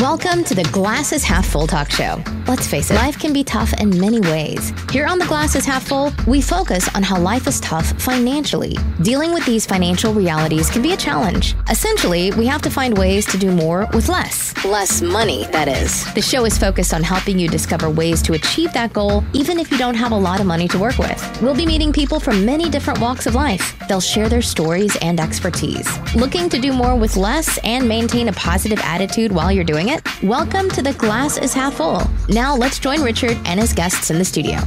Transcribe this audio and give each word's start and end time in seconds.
Welcome 0.00 0.42
to 0.46 0.56
the 0.56 0.68
Glass 0.72 1.12
is 1.12 1.22
Half 1.22 1.46
Full 1.46 1.68
Talk 1.68 1.88
Show. 1.88 2.20
Let's 2.48 2.66
face 2.66 2.90
it, 2.90 2.94
life 2.94 3.16
can 3.16 3.32
be 3.32 3.44
tough 3.44 3.72
in 3.74 3.96
many 4.00 4.20
ways. 4.20 4.72
Here 4.90 5.06
on 5.06 5.20
the 5.20 5.26
Glass 5.26 5.54
is 5.54 5.64
Half 5.64 5.86
Full, 5.86 6.12
we 6.26 6.40
focus 6.40 6.92
on 6.96 7.04
how 7.04 7.16
life 7.16 7.46
is 7.46 7.60
tough 7.60 7.92
financially. 8.02 8.76
Dealing 9.02 9.32
with 9.32 9.46
these 9.46 9.64
financial 9.64 10.12
realities 10.12 10.68
can 10.68 10.82
be 10.82 10.94
a 10.94 10.96
challenge. 10.96 11.54
Essentially, 11.70 12.32
we 12.32 12.44
have 12.44 12.60
to 12.62 12.70
find 12.70 12.98
ways 12.98 13.24
to 13.26 13.38
do 13.38 13.52
more 13.52 13.86
with 13.94 14.08
less. 14.08 14.52
Less 14.64 15.00
money, 15.00 15.44
that 15.52 15.68
is. 15.68 16.12
The 16.14 16.20
show 16.20 16.44
is 16.44 16.58
focused 16.58 16.92
on 16.92 17.04
helping 17.04 17.38
you 17.38 17.48
discover 17.48 17.88
ways 17.88 18.20
to 18.22 18.32
achieve 18.32 18.72
that 18.72 18.92
goal, 18.92 19.22
even 19.32 19.60
if 19.60 19.70
you 19.70 19.78
don't 19.78 19.94
have 19.94 20.10
a 20.10 20.18
lot 20.18 20.40
of 20.40 20.46
money 20.46 20.66
to 20.68 20.78
work 20.78 20.98
with. 20.98 21.40
We'll 21.40 21.54
be 21.54 21.66
meeting 21.66 21.92
people 21.92 22.18
from 22.18 22.44
many 22.44 22.68
different 22.68 22.98
walks 22.98 23.26
of 23.26 23.36
life. 23.36 23.76
They'll 23.88 24.00
share 24.00 24.28
their 24.28 24.42
stories 24.42 24.96
and 24.96 25.20
expertise. 25.20 25.88
Looking 26.16 26.48
to 26.48 26.60
do 26.60 26.72
more 26.72 26.96
with 26.96 27.16
less 27.16 27.58
and 27.58 27.88
maintain 27.88 28.28
a 28.28 28.32
positive 28.32 28.80
attitude 28.80 29.30
while 29.30 29.52
you're 29.52 29.62
doing 29.62 29.83
it? 29.88 30.02
Welcome 30.22 30.68
to 30.70 30.82
the 30.82 30.92
Glass 30.94 31.36
is 31.38 31.52
Half 31.52 31.74
Full. 31.74 32.02
Now 32.28 32.54
let's 32.56 32.78
join 32.78 33.02
Richard 33.02 33.36
and 33.44 33.58
his 33.58 33.72
guests 33.72 34.10
in 34.10 34.18
the 34.18 34.24
studio. 34.24 34.58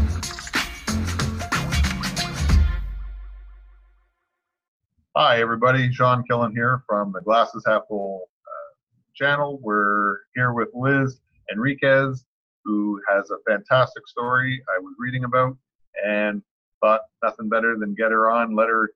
Hi, 5.16 5.42
everybody. 5.42 5.92
Sean 5.92 6.24
Killen 6.30 6.52
here 6.52 6.84
from 6.88 7.12
the 7.12 7.22
Glass 7.22 7.54
is 7.56 7.64
Half 7.66 7.88
Full 7.88 8.30
uh, 8.46 8.74
channel. 9.16 9.60
We're 9.62 10.18
here 10.36 10.54
with 10.54 10.70
Liz 10.74 11.20
Enriquez, 11.52 12.26
who 12.64 13.02
has 13.10 13.32
a 13.32 13.38
fantastic 13.50 14.08
story 14.08 14.64
I 14.76 14.80
was 14.80 14.94
reading 15.00 15.24
about 15.24 15.58
and 16.06 16.44
thought 16.82 17.02
nothing 17.24 17.50
better 17.50 17.78
than 17.78 17.96
get 17.96 18.12
her 18.12 18.30
on, 18.30 18.56
let 18.56 18.70
her 18.70 18.92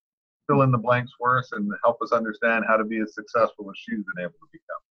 fill 0.48 0.62
in 0.62 0.72
the 0.72 0.78
blanks 0.78 1.12
for 1.18 1.40
us 1.40 1.52
and 1.54 1.72
help 1.84 2.02
us 2.02 2.12
understand 2.12 2.66
how 2.68 2.78
to 2.78 2.84
be 2.84 3.00
as 3.00 3.16
successful 3.16 3.70
as 3.70 3.78
she's 3.78 4.04
been 4.14 4.24
able 4.24 4.34
to 4.34 4.48
become. 4.52 4.91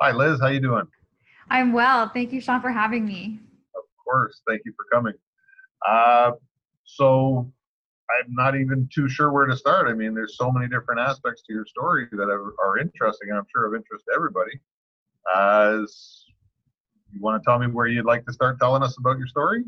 Hi, 0.00 0.10
Liz. 0.10 0.40
How 0.40 0.48
you 0.48 0.60
doing? 0.60 0.86
I'm 1.50 1.72
well. 1.72 2.08
Thank 2.08 2.32
you, 2.32 2.40
Sean, 2.40 2.60
for 2.60 2.70
having 2.70 3.06
me. 3.06 3.38
Of 3.76 3.84
course. 4.04 4.40
Thank 4.48 4.62
you 4.64 4.72
for 4.76 4.84
coming. 4.92 5.14
Uh, 5.88 6.32
so 6.84 7.52
I'm 8.10 8.34
not 8.34 8.56
even 8.56 8.88
too 8.92 9.08
sure 9.08 9.30
where 9.30 9.46
to 9.46 9.56
start. 9.56 9.86
I 9.86 9.92
mean, 9.92 10.14
there's 10.14 10.36
so 10.36 10.50
many 10.50 10.66
different 10.66 11.00
aspects 11.00 11.42
to 11.46 11.52
your 11.52 11.64
story 11.64 12.06
that 12.10 12.28
are, 12.28 12.54
are 12.60 12.78
interesting, 12.78 13.30
and 13.30 13.38
I'm 13.38 13.46
sure 13.54 13.66
of 13.66 13.74
interest 13.74 14.04
to 14.08 14.14
everybody. 14.16 14.52
Uh, 15.32 15.82
you 17.12 17.20
want 17.20 17.40
to 17.40 17.48
tell 17.48 17.58
me 17.58 17.68
where 17.68 17.86
you'd 17.86 18.04
like 18.04 18.26
to 18.26 18.32
start 18.32 18.58
telling 18.58 18.82
us 18.82 18.96
about 18.98 19.18
your 19.18 19.28
story? 19.28 19.64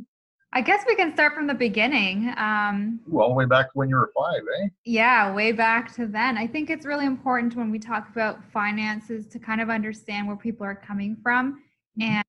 I 0.53 0.61
guess 0.63 0.85
we 0.87 0.95
can 0.95 1.13
start 1.13 1.35
from 1.35 1.47
the 1.47 1.55
beginning. 1.55 2.33
Um, 2.37 3.01
the 3.07 3.29
way 3.29 3.45
back 3.45 3.67
to 3.67 3.73
when 3.75 3.89
you 3.89 3.97
were 3.97 4.11
five, 4.17 4.41
eh? 4.61 4.69
Yeah, 4.85 5.35
way 5.35 5.53
back 5.53 5.95
to 5.97 6.07
then. 6.07 6.39
I 6.39 6.47
think 6.47 6.71
it's 6.71 6.87
really 6.87 7.05
important 7.05 7.57
when 7.57 7.71
we 7.71 7.79
talk 7.79 8.09
about 8.11 8.45
finances 8.53 9.27
to 9.29 9.39
kind 9.39 9.61
of 9.61 9.69
understand 9.69 10.27
where 10.27 10.37
people 10.37 10.65
are 10.65 10.75
coming 10.75 11.17
from 11.23 11.63
and 12.01 12.25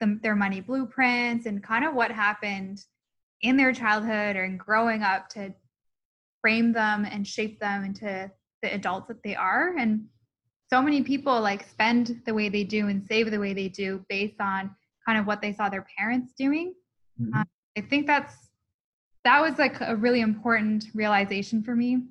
the, 0.00 0.18
their 0.22 0.36
money 0.36 0.60
blueprints 0.60 1.46
and 1.46 1.62
kind 1.62 1.84
of 1.84 1.94
what 1.94 2.10
happened 2.10 2.84
in 3.42 3.56
their 3.56 3.72
childhood 3.72 4.36
or 4.36 4.44
in 4.44 4.56
growing 4.56 5.02
up 5.02 5.28
to 5.30 5.52
frame 6.40 6.72
them 6.72 7.04
and 7.04 7.26
shape 7.26 7.60
them 7.60 7.84
into 7.84 8.30
the 8.62 8.74
adults 8.74 9.08
that 9.08 9.22
they 9.22 9.34
are. 9.34 9.76
And 9.76 10.06
so 10.70 10.80
many 10.80 11.02
people 11.02 11.40
like 11.40 11.68
spend 11.68 12.22
the 12.26 12.32
way 12.34 12.48
they 12.48 12.64
do 12.64 12.88
and 12.88 13.04
save 13.04 13.30
the 13.30 13.40
way 13.40 13.52
they 13.52 13.68
do 13.68 14.04
based 14.08 14.40
on 14.40 14.70
kind 15.06 15.18
of 15.18 15.26
what 15.26 15.42
they 15.42 15.52
saw 15.52 15.68
their 15.68 15.86
parents 15.98 16.32
doing 16.38 16.74
Mm-hmm. 17.20 17.34
Um, 17.34 17.46
I 17.76 17.80
think 17.82 18.06
that's 18.06 18.34
that 19.24 19.40
was 19.40 19.58
like 19.58 19.80
a 19.80 19.96
really 19.96 20.20
important 20.20 20.86
realization 20.94 21.62
for 21.62 21.74
me 21.76 22.02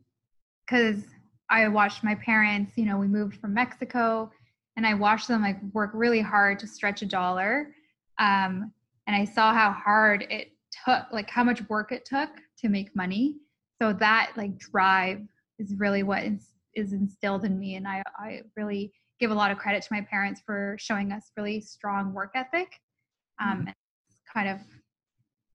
because 0.65 1.03
I 1.49 1.67
watched 1.67 2.03
my 2.03 2.15
parents, 2.15 2.73
you 2.75 2.85
know, 2.85 2.97
we 2.97 3.07
moved 3.07 3.37
from 3.37 3.53
Mexico 3.53 4.31
and 4.77 4.85
I 4.85 4.93
watched 4.93 5.27
them 5.27 5.41
like 5.41 5.57
work 5.73 5.91
really 5.93 6.21
hard 6.21 6.59
to 6.59 6.67
stretch 6.67 7.01
a 7.01 7.05
dollar. 7.05 7.73
Um, 8.19 8.71
and 9.07 9.15
I 9.15 9.25
saw 9.25 9.53
how 9.53 9.71
hard 9.71 10.27
it 10.29 10.51
took, 10.85 11.05
like 11.11 11.29
how 11.29 11.43
much 11.43 11.67
work 11.67 11.91
it 11.91 12.05
took 12.05 12.29
to 12.59 12.69
make 12.69 12.95
money. 12.95 13.37
So 13.81 13.93
that 13.93 14.31
like 14.37 14.59
drive 14.59 15.21
is 15.57 15.73
really 15.77 16.03
what 16.03 16.23
is, 16.23 16.49
is 16.75 16.93
instilled 16.93 17.45
in 17.45 17.57
me. 17.57 17.75
And 17.75 17.87
I, 17.87 18.03
I 18.19 18.41
really 18.55 18.93
give 19.19 19.31
a 19.31 19.35
lot 19.35 19.49
of 19.49 19.57
credit 19.57 19.81
to 19.81 19.87
my 19.91 20.01
parents 20.01 20.41
for 20.45 20.77
showing 20.79 21.11
us 21.11 21.31
really 21.35 21.59
strong 21.61 22.13
work 22.13 22.31
ethic. 22.35 22.79
Um, 23.41 23.61
mm-hmm. 23.61 23.69
kind 24.33 24.49
of 24.49 24.59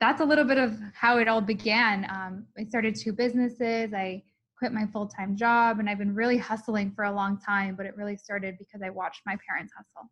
that's 0.04 0.20
a 0.20 0.24
little 0.24 0.44
bit 0.44 0.58
of 0.58 0.78
how 0.92 1.16
it 1.16 1.28
all 1.28 1.40
began. 1.40 2.06
Um, 2.10 2.46
I 2.58 2.64
started 2.64 2.94
two 2.94 3.12
businesses. 3.12 3.94
I 3.94 4.22
quit 4.58 4.70
my 4.72 4.86
full 4.92 5.06
time 5.06 5.34
job, 5.34 5.78
and 5.78 5.88
I've 5.88 5.98
been 5.98 6.14
really 6.14 6.36
hustling 6.36 6.92
for 6.94 7.04
a 7.04 7.12
long 7.12 7.38
time. 7.38 7.74
But 7.74 7.86
it 7.86 7.96
really 7.96 8.16
started 8.16 8.56
because 8.58 8.82
I 8.82 8.90
watched 8.90 9.22
my 9.24 9.38
parents 9.48 9.72
hustle. 9.74 10.10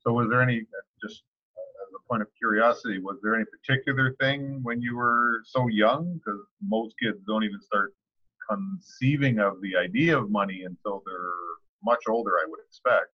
So, 0.00 0.12
was 0.12 0.28
there 0.28 0.42
any 0.42 0.66
just 1.02 1.22
as 1.56 1.94
a 1.96 2.08
point 2.08 2.20
of 2.20 2.28
curiosity, 2.36 2.98
was 2.98 3.16
there 3.22 3.34
any 3.34 3.44
particular 3.46 4.14
thing 4.20 4.60
when 4.62 4.82
you 4.82 4.94
were 4.94 5.40
so 5.46 5.68
young? 5.68 6.14
Because 6.14 6.40
most 6.62 6.94
kids 7.02 7.18
don't 7.26 7.44
even 7.44 7.60
start 7.62 7.94
conceiving 8.50 9.38
of 9.38 9.62
the 9.62 9.76
idea 9.76 10.18
of 10.18 10.30
money 10.30 10.64
until 10.64 11.02
they're 11.06 11.32
much 11.82 12.02
older, 12.08 12.32
I 12.32 12.44
would 12.48 12.60
expect. 12.66 13.12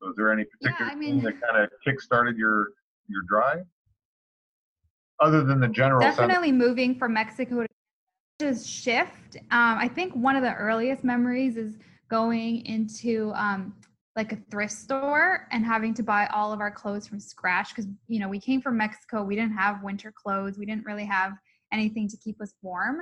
So, 0.00 0.08
is 0.08 0.16
there 0.16 0.32
any 0.32 0.44
particular 0.44 0.88
yeah, 0.88 0.92
I 0.92 0.94
mean, 0.94 1.20
thing 1.20 1.24
that 1.24 1.40
kind 1.42 1.62
of 1.62 1.70
kick-started 1.84 2.38
your 2.38 2.70
your 3.08 3.20
drive? 3.28 3.66
Other 5.24 5.42
than 5.42 5.60
the 5.60 5.68
general 5.68 6.00
definitely 6.00 6.52
moving 6.52 6.94
from 6.94 7.12
mexico 7.14 7.64
to 8.38 8.54
shift. 8.54 9.36
Um, 9.50 9.78
i 9.78 9.88
think 9.88 10.14
one 10.14 10.36
of 10.36 10.42
the 10.42 10.54
earliest 10.54 11.04
memories 11.04 11.56
is 11.56 11.76
going 12.10 12.64
into 12.66 13.32
um, 13.34 13.74
like 14.16 14.32
a 14.32 14.36
thrift 14.50 14.72
store 14.72 15.48
and 15.50 15.64
having 15.64 15.94
to 15.94 16.02
buy 16.02 16.26
all 16.26 16.52
of 16.52 16.60
our 16.60 16.70
clothes 16.70 17.06
from 17.08 17.18
scratch 17.18 17.70
because 17.70 17.90
you 18.06 18.20
know 18.20 18.28
we 18.28 18.38
came 18.38 18.60
from 18.60 18.76
mexico. 18.76 19.22
We 19.22 19.34
didn't 19.34 19.56
have 19.56 19.82
winter 19.82 20.12
clothes. 20.12 20.58
We 20.58 20.66
didn't 20.66 20.84
really 20.84 21.06
have 21.06 21.32
anything 21.72 22.08
to 22.08 22.16
keep 22.16 22.40
us 22.40 22.52
warm. 22.62 23.00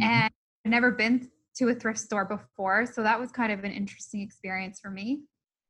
Mm-hmm. 0.00 0.10
and 0.10 0.32
i'd 0.66 0.70
never 0.70 0.90
been 0.90 1.30
to 1.56 1.68
a 1.68 1.74
thrift 1.74 2.00
store 2.00 2.24
before 2.24 2.84
so 2.84 3.04
that 3.04 3.18
was 3.20 3.30
kind 3.30 3.52
of 3.52 3.62
an 3.62 3.70
interesting 3.70 4.22
experience 4.22 4.80
for 4.80 4.90
me. 4.90 5.22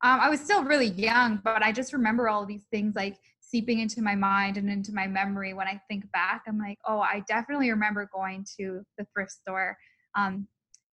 Um, 0.03 0.21
i 0.21 0.31
was 0.31 0.41
still 0.41 0.65
really 0.65 0.89
young 0.89 1.41
but 1.45 1.63
i 1.63 1.71
just 1.73 1.93
remember 1.93 2.29
all 2.31 2.47
these 2.47 2.65
things 2.71 2.95
like 2.97 3.17
seeping 3.51 3.81
into 3.81 4.03
my 4.03 4.15
mind 4.15 4.57
and 4.57 4.69
into 4.71 4.93
my 4.93 5.07
memory 5.07 5.55
when 5.55 5.69
I 5.69 5.81
think 5.89 6.11
back. 6.13 6.43
I'm 6.47 6.59
like, 6.59 6.79
oh, 6.87 7.01
I 7.01 7.23
definitely 7.29 7.71
remember 7.71 8.09
going 8.15 8.45
to 8.59 8.83
the 8.99 9.07
thrift 9.13 9.33
store. 9.33 9.77
Um, 10.17 10.49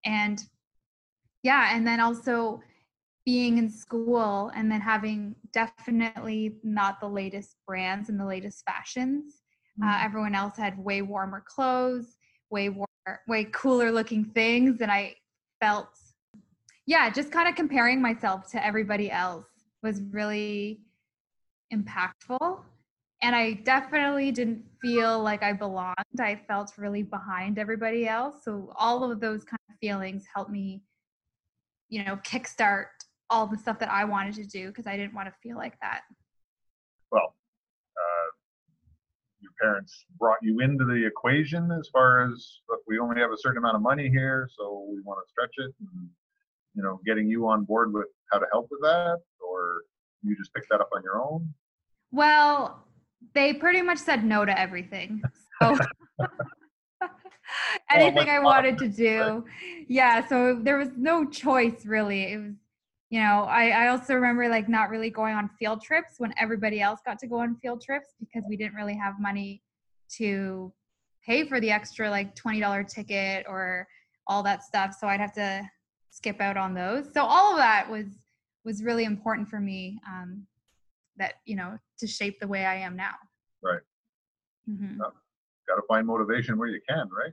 and 0.05 0.43
yeah, 1.43 1.75
and 1.75 1.87
then 1.87 2.00
also 2.00 2.61
being 3.25 3.59
in 3.59 3.71
school 3.71 4.50
and 4.55 4.71
then 4.71 4.81
having 4.81 5.34
definitely 5.53 6.56
not 6.62 7.00
the 7.00 7.09
latest 7.09 7.56
brands 7.66 8.09
and 8.09 8.19
the 8.19 8.25
latest 8.25 8.65
fashions. 8.67 9.34
Uh, 9.82 9.87
mm-hmm. 9.87 9.94
Uh, 9.94 10.05
everyone 10.05 10.34
else 10.34 10.56
had 10.56 10.78
way 10.78 11.03
warmer 11.03 11.43
clothes, 11.47 12.17
way 12.50 12.69
warmer, 12.69 13.21
way 13.28 13.44
cooler 13.53 13.93
looking 13.93 14.25
things, 14.25 14.81
and 14.81 14.91
I 14.91 15.15
felt, 15.61 15.88
yeah, 16.87 17.11
just 17.11 17.31
kind 17.31 17.49
of 17.49 17.55
comparing 17.55 18.00
myself 18.00 18.50
to 18.53 18.65
everybody 18.65 19.11
else 19.11 19.47
was 19.82 20.03
really 20.11 20.81
impactful. 21.72 22.60
And 23.22 23.36
I 23.36 23.53
definitely 23.53 24.32
didn't 24.32 24.64
feel 24.81 25.22
like 25.22 25.42
I 25.42 25.53
belonged. 25.53 25.97
I 26.19 26.41
felt 26.48 26.72
really 26.78 27.03
behind 27.03 27.58
everybody 27.58 28.08
else. 28.08 28.36
So 28.44 28.72
all 28.76 29.10
of 29.10 29.20
those 29.20 29.44
kind 29.44 29.60
of 29.69 29.76
feelings 29.78 30.25
helped 30.34 30.50
me, 30.50 30.82
you 31.91 32.03
know, 32.04 32.16
kickstart 32.16 32.86
all 33.28 33.47
the 33.47 33.58
stuff 33.58 33.78
that 33.78 33.91
I 33.91 34.04
wanted 34.04 34.34
to 34.36 34.44
do 34.44 34.69
because 34.69 34.86
I 34.86 34.97
didn't 34.97 35.14
want 35.14 35.28
to 35.28 35.34
feel 35.42 35.56
like 35.56 35.78
that. 35.81 36.03
Well, 37.12 37.34
uh, 37.97 38.31
your 39.41 39.52
parents 39.60 40.04
brought 40.19 40.38
you 40.42 40.60
into 40.60 40.84
the 40.84 41.06
equation 41.06 41.70
as 41.72 41.88
far 41.92 42.31
as 42.31 42.60
look, 42.69 42.81
we 42.87 42.98
only 42.98 43.20
have 43.20 43.31
a 43.31 43.37
certain 43.38 43.58
amount 43.58 43.76
of 43.76 43.82
money 43.82 44.08
here, 44.08 44.48
so 44.56 44.87
we 44.91 45.00
want 45.02 45.20
to 45.25 45.31
stretch 45.31 45.54
it, 45.58 45.75
and 45.81 46.08
you 46.75 46.82
know, 46.82 47.00
getting 47.04 47.28
you 47.28 47.48
on 47.48 47.64
board 47.64 47.92
with 47.92 48.06
how 48.32 48.38
to 48.38 48.47
help 48.52 48.69
with 48.70 48.81
that, 48.82 49.19
or 49.41 49.82
you 50.23 50.37
just 50.37 50.52
picked 50.55 50.69
that 50.70 50.81
up 50.81 50.90
on 50.94 51.02
your 51.02 51.20
own? 51.23 51.52
Well, 52.12 52.85
they 53.35 53.55
pretty 53.55 53.83
much 53.83 53.99
said 53.99 54.25
no 54.25 54.45
to 54.45 54.59
everything. 54.59 55.23
So 55.61 55.77
anything 57.91 58.29
I 58.29 58.41
wanted 58.41 58.79
to 58.79 58.89
do. 58.89 59.45
Yeah, 59.89 60.27
so 60.27 60.59
there 60.61 60.79
was 60.79 60.91
no 60.97 61.25
choice 61.25 61.87
really. 61.87 62.33
It 62.33 62.39
was 62.39 62.55
you 63.11 63.19
know, 63.19 63.43
I, 63.43 63.71
I 63.71 63.89
also 63.89 64.15
remember 64.15 64.49
like 64.49 64.69
not 64.69 64.89
really 64.89 65.11
going 65.11 65.35
on 65.35 65.51
field 65.59 65.83
trips 65.83 66.15
when 66.19 66.33
everybody 66.39 66.81
else 66.81 67.01
got 67.05 67.19
to 67.19 67.27
go 67.27 67.41
on 67.41 67.57
field 67.57 67.83
trips 67.83 68.15
because 68.21 68.45
we 68.49 68.57
didn't 68.57 68.75
really 68.75 68.97
have 68.97 69.15
money 69.19 69.62
to 70.17 70.73
pay 71.27 71.45
for 71.45 71.61
the 71.61 71.73
extra 71.73 72.09
like 72.09 72.37
$20 72.37 72.89
ticket 72.89 73.47
or 73.49 73.89
all 74.29 74.45
that 74.45 74.62
stuff. 74.62 74.95
So 74.99 75.09
I'd 75.09 75.19
have 75.19 75.35
to 75.35 75.69
skip 76.11 76.41
out 76.41 76.57
on 76.57 76.73
those. 76.73 77.12
So 77.12 77.25
all 77.25 77.53
of 77.53 77.59
that 77.59 77.91
was 77.91 78.07
was 78.65 78.85
really 78.85 79.05
important 79.05 79.49
for 79.49 79.59
me 79.59 79.99
um, 80.07 80.47
that 81.17 81.35
you 81.45 81.57
know 81.57 81.79
to 81.99 82.07
shape 82.07 82.41
the 82.41 82.49
way 82.49 82.65
I 82.65 82.77
am 82.77 82.97
now. 82.97 83.15
Right. 83.62 83.81
Mm-hmm. 84.69 84.99
Got 84.99 85.77
to 85.77 85.83
find 85.89 86.07
motivation 86.07 86.59
where 86.59 86.69
you 86.69 86.81
can, 86.89 87.09
right? 87.11 87.33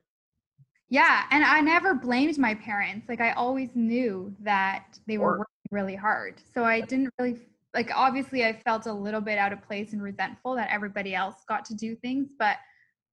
Yeah, 0.89 1.23
and 1.31 1.43
I 1.43 1.59
never 1.59 1.93
blamed 1.93 2.37
my 2.37 2.55
parents. 2.55 3.09
Like 3.09 3.19
I 3.19 3.31
always 3.31 3.69
knew 3.75 4.33
that 4.41 4.99
they 5.05 5.17
were 5.17 5.39
working 5.39 5.45
really 5.71 5.95
hard. 5.95 6.35
So 6.53 6.63
I 6.63 6.81
didn't 6.81 7.13
really 7.19 7.39
like 7.73 7.91
obviously 7.93 8.45
I 8.45 8.53
felt 8.53 8.85
a 8.85 8.93
little 8.93 9.21
bit 9.21 9.37
out 9.37 9.51
of 9.51 9.61
place 9.61 9.93
and 9.93 10.01
resentful 10.01 10.55
that 10.55 10.69
everybody 10.71 11.13
else 11.13 11.35
got 11.47 11.65
to 11.65 11.75
do 11.75 11.95
things, 11.95 12.29
but 12.39 12.57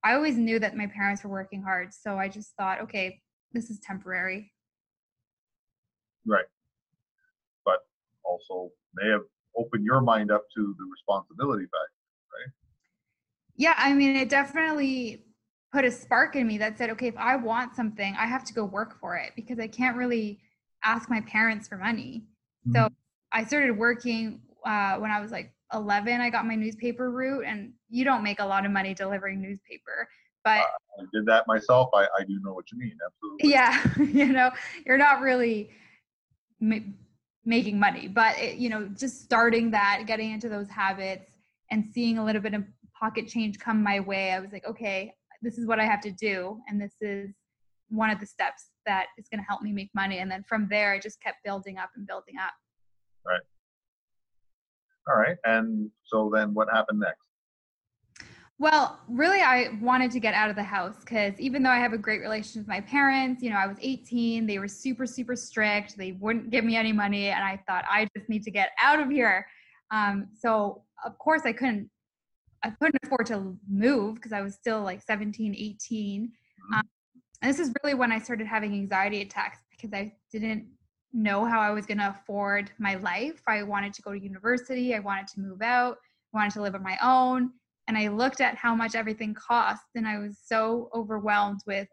I 0.03 0.13
always 0.13 0.37
knew 0.37 0.59
that 0.59 0.77
my 0.77 0.87
parents 0.87 1.23
were 1.23 1.29
working 1.29 1.61
hard. 1.61 1.93
So 1.93 2.17
I 2.17 2.29
just 2.29 2.53
thought, 2.57 2.79
okay, 2.81 3.21
this 3.53 3.69
is 3.69 3.79
temporary. 3.79 4.51
Right. 6.25 6.45
But 7.65 7.79
also 8.23 8.71
may 8.93 9.09
have 9.09 9.21
opened 9.57 9.85
your 9.85 10.01
mind 10.01 10.31
up 10.31 10.43
to 10.55 10.75
the 10.77 10.85
responsibility 10.85 11.65
factor, 11.65 12.03
right? 12.31 12.51
Yeah, 13.55 13.73
I 13.77 13.93
mean, 13.93 14.15
it 14.15 14.29
definitely 14.29 15.25
put 15.71 15.85
a 15.85 15.91
spark 15.91 16.35
in 16.35 16.47
me 16.47 16.57
that 16.57 16.77
said, 16.77 16.89
okay, 16.91 17.07
if 17.07 17.17
I 17.17 17.35
want 17.35 17.75
something, 17.75 18.15
I 18.17 18.25
have 18.25 18.43
to 18.45 18.53
go 18.53 18.65
work 18.65 18.99
for 18.99 19.15
it 19.15 19.33
because 19.35 19.59
I 19.59 19.67
can't 19.67 19.97
really 19.97 20.39
ask 20.83 21.09
my 21.09 21.21
parents 21.21 21.67
for 21.67 21.77
money. 21.77 22.23
Mm-hmm. 22.67 22.75
So 22.75 22.89
I 23.31 23.43
started 23.43 23.77
working 23.77 24.41
uh, 24.65 24.95
when 24.97 25.11
I 25.11 25.19
was 25.19 25.31
like 25.31 25.53
11. 25.73 26.21
I 26.21 26.29
got 26.29 26.45
my 26.45 26.55
newspaper 26.55 27.11
route, 27.11 27.43
and 27.45 27.73
you 27.89 28.05
don't 28.05 28.23
make 28.23 28.39
a 28.39 28.45
lot 28.45 28.65
of 28.65 28.71
money 28.71 28.93
delivering 28.93 29.41
newspaper. 29.41 30.07
But 30.43 30.59
uh, 30.59 31.01
I 31.01 31.05
did 31.13 31.25
that 31.25 31.45
myself. 31.47 31.89
I, 31.93 32.03
I 32.19 32.23
do 32.23 32.39
know 32.43 32.53
what 32.53 32.71
you 32.71 32.77
mean. 32.77 32.97
Absolutely. 33.05 33.51
Yeah, 33.51 34.23
you 34.25 34.31
know, 34.31 34.51
you're 34.85 34.97
not 34.97 35.21
really 35.21 35.71
making 37.45 37.79
money, 37.79 38.07
but 38.07 38.37
it, 38.39 38.57
you 38.57 38.69
know, 38.69 38.89
just 38.97 39.21
starting 39.21 39.71
that, 39.71 40.03
getting 40.07 40.31
into 40.31 40.49
those 40.49 40.69
habits, 40.69 41.31
and 41.71 41.85
seeing 41.93 42.17
a 42.17 42.25
little 42.25 42.41
bit 42.41 42.53
of 42.53 42.63
pocket 42.99 43.27
change 43.27 43.59
come 43.59 43.81
my 43.83 43.99
way, 43.99 44.31
I 44.31 44.39
was 44.39 44.51
like, 44.51 44.65
okay, 44.65 45.13
this 45.41 45.57
is 45.57 45.65
what 45.65 45.79
I 45.79 45.85
have 45.85 46.01
to 46.01 46.11
do, 46.11 46.59
and 46.67 46.81
this 46.81 46.95
is 47.01 47.31
one 47.89 48.09
of 48.09 48.19
the 48.19 48.25
steps 48.25 48.71
that 48.85 49.07
is 49.17 49.27
going 49.29 49.39
to 49.39 49.45
help 49.45 49.61
me 49.61 49.71
make 49.71 49.89
money. 49.93 50.19
And 50.19 50.29
then 50.29 50.43
from 50.43 50.67
there, 50.69 50.93
I 50.93 50.99
just 50.99 51.21
kept 51.21 51.43
building 51.43 51.77
up 51.77 51.91
and 51.95 52.07
building 52.07 52.35
up. 52.43 52.53
Right. 53.25 53.41
All 55.07 55.15
right. 55.15 55.37
And 55.45 55.91
so 56.03 56.31
then 56.33 56.53
what 56.53 56.67
happened 56.71 56.99
next? 56.99 57.24
Well, 58.57 58.99
really, 59.09 59.41
I 59.41 59.77
wanted 59.81 60.11
to 60.11 60.19
get 60.19 60.33
out 60.33 60.49
of 60.49 60.55
the 60.55 60.63
house 60.63 60.95
because 61.01 61.37
even 61.39 61.61
though 61.61 61.69
I 61.69 61.79
have 61.79 61.91
a 61.91 61.97
great 61.97 62.21
relationship 62.21 62.61
with 62.61 62.67
my 62.69 62.79
parents, 62.81 63.43
you 63.43 63.49
know, 63.49 63.57
I 63.57 63.67
was 63.67 63.77
18, 63.81 64.47
they 64.47 64.59
were 64.59 64.67
super, 64.67 65.05
super 65.05 65.35
strict. 65.35 65.97
They 65.97 66.13
wouldn't 66.13 66.51
give 66.51 66.63
me 66.63 66.77
any 66.77 66.93
money. 66.93 67.27
And 67.27 67.43
I 67.43 67.61
thought, 67.67 67.83
I 67.89 68.07
just 68.15 68.29
need 68.29 68.43
to 68.43 68.51
get 68.51 68.69
out 68.81 69.01
of 69.01 69.09
here. 69.09 69.45
Um, 69.91 70.29
so, 70.39 70.83
of 71.05 71.17
course, 71.17 71.41
I 71.45 71.51
couldn't. 71.53 71.89
I 72.63 72.71
couldn't 72.71 72.97
afford 73.03 73.27
to 73.27 73.55
move 73.69 74.15
because 74.15 74.33
I 74.33 74.41
was 74.41 74.55
still 74.55 74.81
like 74.81 75.03
17, 75.03 75.53
18. 75.53 76.23
Mm-hmm. 76.23 76.73
Um, 76.73 76.81
and 77.41 77.49
this 77.53 77.59
is 77.59 77.71
really 77.83 77.93
when 77.93 78.11
I 78.11 78.17
started 78.17 78.47
having 78.47 78.73
anxiety 78.73 79.21
attacks 79.21 79.59
because 79.69 79.93
I 79.93 80.13
didn't 80.31 80.65
know 81.13 81.45
how 81.45 81.59
I 81.59 81.69
was 81.71 81.85
going 81.85 81.99
to 81.99 82.15
afford 82.19 82.71
my 82.79 82.95
life. 82.95 83.41
I 83.47 83.61
wanted 83.63 83.93
to 83.93 84.01
go 84.01 84.13
to 84.13 84.19
university, 84.19 84.95
I 84.95 84.99
wanted 84.99 85.27
to 85.27 85.41
move 85.41 85.61
out, 85.61 85.97
I 86.33 86.37
wanted 86.37 86.53
to 86.53 86.61
live 86.61 86.73
on 86.73 86.81
my 86.81 86.97
own. 87.03 87.51
And 87.87 87.97
I 87.97 88.07
looked 88.07 88.41
at 88.41 88.55
how 88.55 88.73
much 88.73 88.95
everything 88.95 89.33
cost, 89.35 89.83
and 89.95 90.07
I 90.07 90.17
was 90.17 90.39
so 90.43 90.89
overwhelmed 90.93 91.61
with 91.67 91.87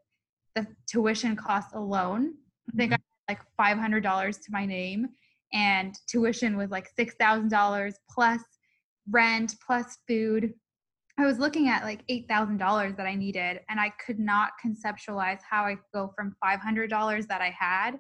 the 0.55 0.67
tuition 0.91 1.37
cost 1.37 1.75
alone. 1.75 2.35
I 2.73 2.77
think 2.77 2.93
mm-hmm. 2.93 3.03
I 3.29 3.33
had 3.33 3.39
like 3.59 4.03
$500 4.03 4.33
to 4.33 4.47
my 4.51 4.65
name, 4.65 5.09
and 5.53 5.95
tuition 6.09 6.57
was 6.57 6.71
like 6.71 6.89
$6,000 6.99 7.93
plus 8.11 8.41
rent, 9.11 9.55
plus 9.67 9.99
food. 10.09 10.55
I 11.19 11.27
was 11.27 11.39
looking 11.39 11.69
at 11.69 11.85
like 11.85 12.07
$8,000 12.09 12.97
that 12.97 13.07
I 13.07 13.15
needed, 13.15 13.61
and 13.69 13.79
I 13.79 13.93
could 14.05 14.19
not 14.19 14.53
conceptualize 14.65 15.41
how 15.49 15.65
I 15.65 15.75
could 15.75 15.85
go 15.93 16.13
from 16.17 16.35
$500 16.43 17.27
that 17.27 17.41
I 17.43 17.55
had 17.59 17.93
to 17.93 17.99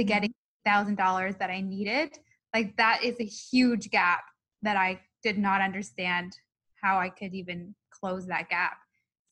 mm-hmm. 0.00 0.06
getting 0.08 0.34
thousand 0.64 0.96
dollars 0.96 1.34
that 1.38 1.50
I 1.50 1.60
needed. 1.60 2.16
Like 2.54 2.76
that 2.76 3.02
is 3.04 3.16
a 3.20 3.24
huge 3.24 3.90
gap 3.90 4.24
that 4.62 4.76
I 4.76 5.00
did 5.22 5.38
not 5.38 5.60
understand 5.60 6.36
how 6.84 6.98
I 6.98 7.08
could 7.08 7.34
even 7.34 7.74
close 7.90 8.26
that 8.26 8.48
gap. 8.48 8.78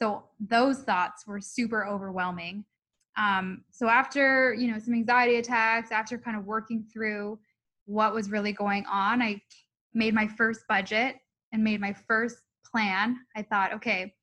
So 0.01 0.25
those 0.41 0.79
thoughts 0.81 1.27
were 1.27 1.41
super 1.41 1.87
overwhelming. 1.87 2.65
Um, 3.17 3.65
so 3.71 3.89
after 3.89 4.55
you 4.55 4.71
know 4.73 4.79
some 4.79 4.95
anxiety 4.95 5.37
attacks, 5.37 5.93
after 5.93 6.17
kind 6.19 6.37
of 6.37 6.45
working 6.45 6.85
through 6.93 7.39
what 7.85 8.15
was 8.15 8.31
really 8.31 8.53
going 8.53 8.85
on, 8.87 9.21
I 9.21 9.41
made 9.93 10.15
my 10.15 10.27
first 10.27 10.61
budget 10.69 11.17
and 11.53 11.63
made 11.63 11.81
my 11.81 11.95
first 12.09 12.39
plan. 12.71 13.19
I 13.37 13.43
thought, 13.43 13.75
okay, 13.75 14.15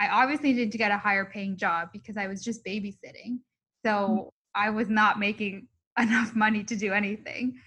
I 0.00 0.08
obviously 0.08 0.52
needed 0.52 0.72
to 0.72 0.78
get 0.78 0.90
a 0.90 0.98
higher 0.98 1.24
paying 1.24 1.56
job 1.56 1.90
because 1.92 2.16
I 2.16 2.26
was 2.26 2.42
just 2.42 2.64
babysitting. 2.64 3.38
So 3.84 3.90
mm-hmm. 3.92 4.28
I 4.54 4.70
was 4.70 4.88
not 4.88 5.20
making 5.20 5.68
enough 5.98 6.34
money 6.34 6.64
to 6.64 6.76
do 6.76 6.92
anything 6.92 7.58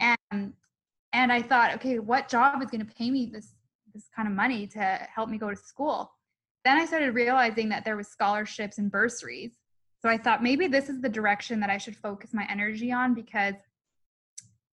and 0.00 0.52
and 1.12 1.32
i 1.32 1.40
thought 1.40 1.74
okay 1.74 1.98
what 1.98 2.28
job 2.28 2.62
is 2.62 2.70
going 2.70 2.84
to 2.84 2.94
pay 2.94 3.10
me 3.10 3.26
this 3.32 3.54
this 3.98 4.08
kind 4.14 4.28
of 4.28 4.34
money 4.34 4.66
to 4.66 4.80
help 5.14 5.28
me 5.28 5.38
go 5.38 5.50
to 5.50 5.56
school. 5.56 6.10
Then 6.64 6.76
i 6.78 6.84
started 6.84 7.14
realizing 7.14 7.68
that 7.70 7.84
there 7.84 7.96
was 7.96 8.08
scholarships 8.08 8.78
and 8.78 8.90
bursaries. 8.90 9.52
So 10.00 10.08
i 10.08 10.16
thought 10.16 10.42
maybe 10.42 10.66
this 10.66 10.88
is 10.88 11.00
the 11.00 11.08
direction 11.08 11.60
that 11.60 11.70
i 11.70 11.78
should 11.78 11.96
focus 11.96 12.30
my 12.32 12.46
energy 12.50 12.92
on 12.92 13.14
because 13.14 13.54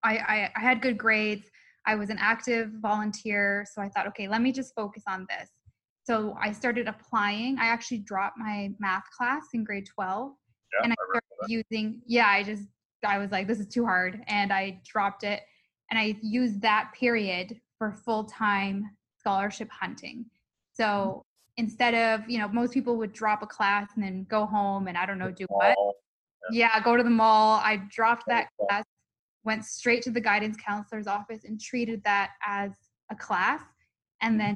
i 0.04 0.18
i, 0.18 0.52
I 0.56 0.60
had 0.60 0.82
good 0.82 0.98
grades. 0.98 1.50
I 1.88 1.96
was 1.96 2.10
an 2.10 2.18
active 2.20 2.72
volunteer. 2.82 3.66
So 3.72 3.82
i 3.82 3.90
thought 3.90 4.08
okay 4.08 4.28
let 4.28 4.42
me 4.42 4.52
just 4.52 4.74
focus 4.76 5.04
on 5.08 5.26
this. 5.30 5.50
So 6.04 6.36
i 6.40 6.52
started 6.52 6.88
applying. 6.88 7.58
I 7.58 7.66
actually 7.66 8.00
dropped 8.00 8.38
my 8.38 8.72
math 8.80 9.06
class 9.18 9.44
in 9.54 9.64
grade 9.64 9.88
12 9.94 10.32
yeah, 10.74 10.84
and 10.84 10.94
i 10.94 10.96
started 11.10 11.50
using 11.58 12.02
yeah 12.06 12.28
i 12.28 12.44
just 12.44 12.64
I 13.06 13.18
was 13.18 13.32
like, 13.32 13.48
this 13.48 13.60
is 13.60 13.68
too 13.68 13.86
hard. 13.86 14.22
And 14.28 14.52
I 14.52 14.82
dropped 14.86 15.24
it. 15.24 15.42
And 15.92 16.00
I 16.00 16.18
used 16.22 16.62
that 16.62 16.92
period 16.94 17.60
for 17.78 17.92
full 17.92 18.24
time 18.24 18.90
scholarship 19.26 19.70
hunting. 19.72 20.26
So 20.74 21.26
instead 21.58 21.96
of, 21.96 22.30
you 22.30 22.38
know, 22.38 22.48
most 22.48 22.74
people 22.74 22.98
would 22.98 23.12
drop 23.12 23.42
a 23.42 23.48
class 23.48 23.90
and 23.96 24.04
then 24.04 24.26
go 24.30 24.46
home 24.46 24.88
and 24.88 24.98
I 24.98 25.06
don't 25.06 25.18
know, 25.18 25.32
do 25.32 25.46
what? 25.50 25.76
Yeah, 26.52 26.70
yeah 26.76 26.84
go 26.84 26.96
to 26.96 27.04
the 27.04 27.10
mall. 27.10 27.60
I 27.64 27.82
dropped 27.90 28.26
that 28.28 28.50
class, 28.60 28.84
went 29.44 29.66
straight 29.66 30.04
to 30.04 30.12
the 30.12 30.22
guidance 30.22 30.58
counselor's 30.64 31.08
office 31.08 31.44
and 31.44 31.60
treated 31.60 32.04
that 32.04 32.32
as 32.46 32.72
a 33.12 33.16
class. 33.16 33.62
And 34.22 34.34
mm-hmm. 34.34 34.48
then 34.48 34.56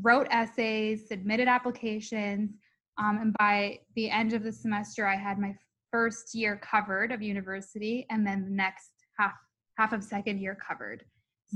wrote 0.00 0.26
essays, 0.30 1.08
submitted 1.08 1.48
applications. 1.48 2.52
Um, 2.98 3.18
and 3.20 3.34
by 3.38 3.80
the 3.94 4.10
end 4.10 4.32
of 4.32 4.42
the 4.42 4.52
semester, 4.52 5.06
I 5.06 5.16
had 5.16 5.38
my 5.38 5.54
first 5.90 6.34
year 6.34 6.56
covered 6.56 7.12
of 7.12 7.20
university 7.20 8.06
and 8.10 8.26
then 8.26 8.44
the 8.44 8.50
next 8.50 8.92
half 9.18 9.34
half 9.78 9.92
of 9.92 10.02
second 10.02 10.40
year 10.40 10.56
covered 10.66 11.04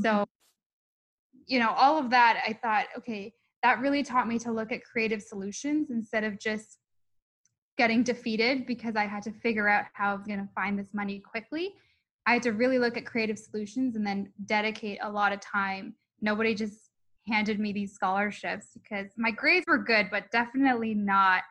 so 0.01 0.11
mm-hmm. 0.11 0.36
You 1.47 1.59
know 1.59 1.71
all 1.71 1.99
of 1.99 2.11
that 2.11 2.43
i 2.47 2.53
thought 2.53 2.87
okay 2.97 3.33
that 3.63 3.81
really 3.81 4.03
taught 4.03 4.29
me 4.29 4.39
to 4.39 4.53
look 4.53 4.73
at 4.73 4.85
creative 4.85 5.23
solutions 5.23 5.91
instead 5.91 6.25
of 6.25 6.39
just 6.39 6.79
getting 7.79 8.03
defeated 8.03 8.67
because 8.67 8.97
i 8.97 9.05
had 9.05 9.23
to 9.23 9.31
figure 9.31 9.69
out 9.69 9.85
how 9.93 10.13
i 10.13 10.15
was 10.15 10.27
going 10.27 10.39
to 10.39 10.49
find 10.55 10.79
this 10.79 10.93
money 10.93 11.19
quickly. 11.19 11.75
I 12.27 12.35
had 12.35 12.43
to 12.43 12.53
really 12.53 12.81
look 12.81 12.97
at 12.97 13.07
creative 13.07 13.39
solutions 13.39 13.95
and 13.95 14.05
then 14.05 14.33
dedicate 14.47 14.99
a 15.01 15.09
lot 15.09 15.33
of 15.33 15.39
time. 15.41 15.95
Nobody 16.21 16.57
just 16.57 16.91
handed 17.29 17.61
me 17.61 17.73
these 17.73 17.93
scholarships 17.93 18.69
because 18.75 19.13
my 19.17 19.31
grades 19.31 19.65
were 19.67 19.79
good 19.79 20.09
but 20.11 20.31
definitely 20.31 20.95
not 20.95 21.43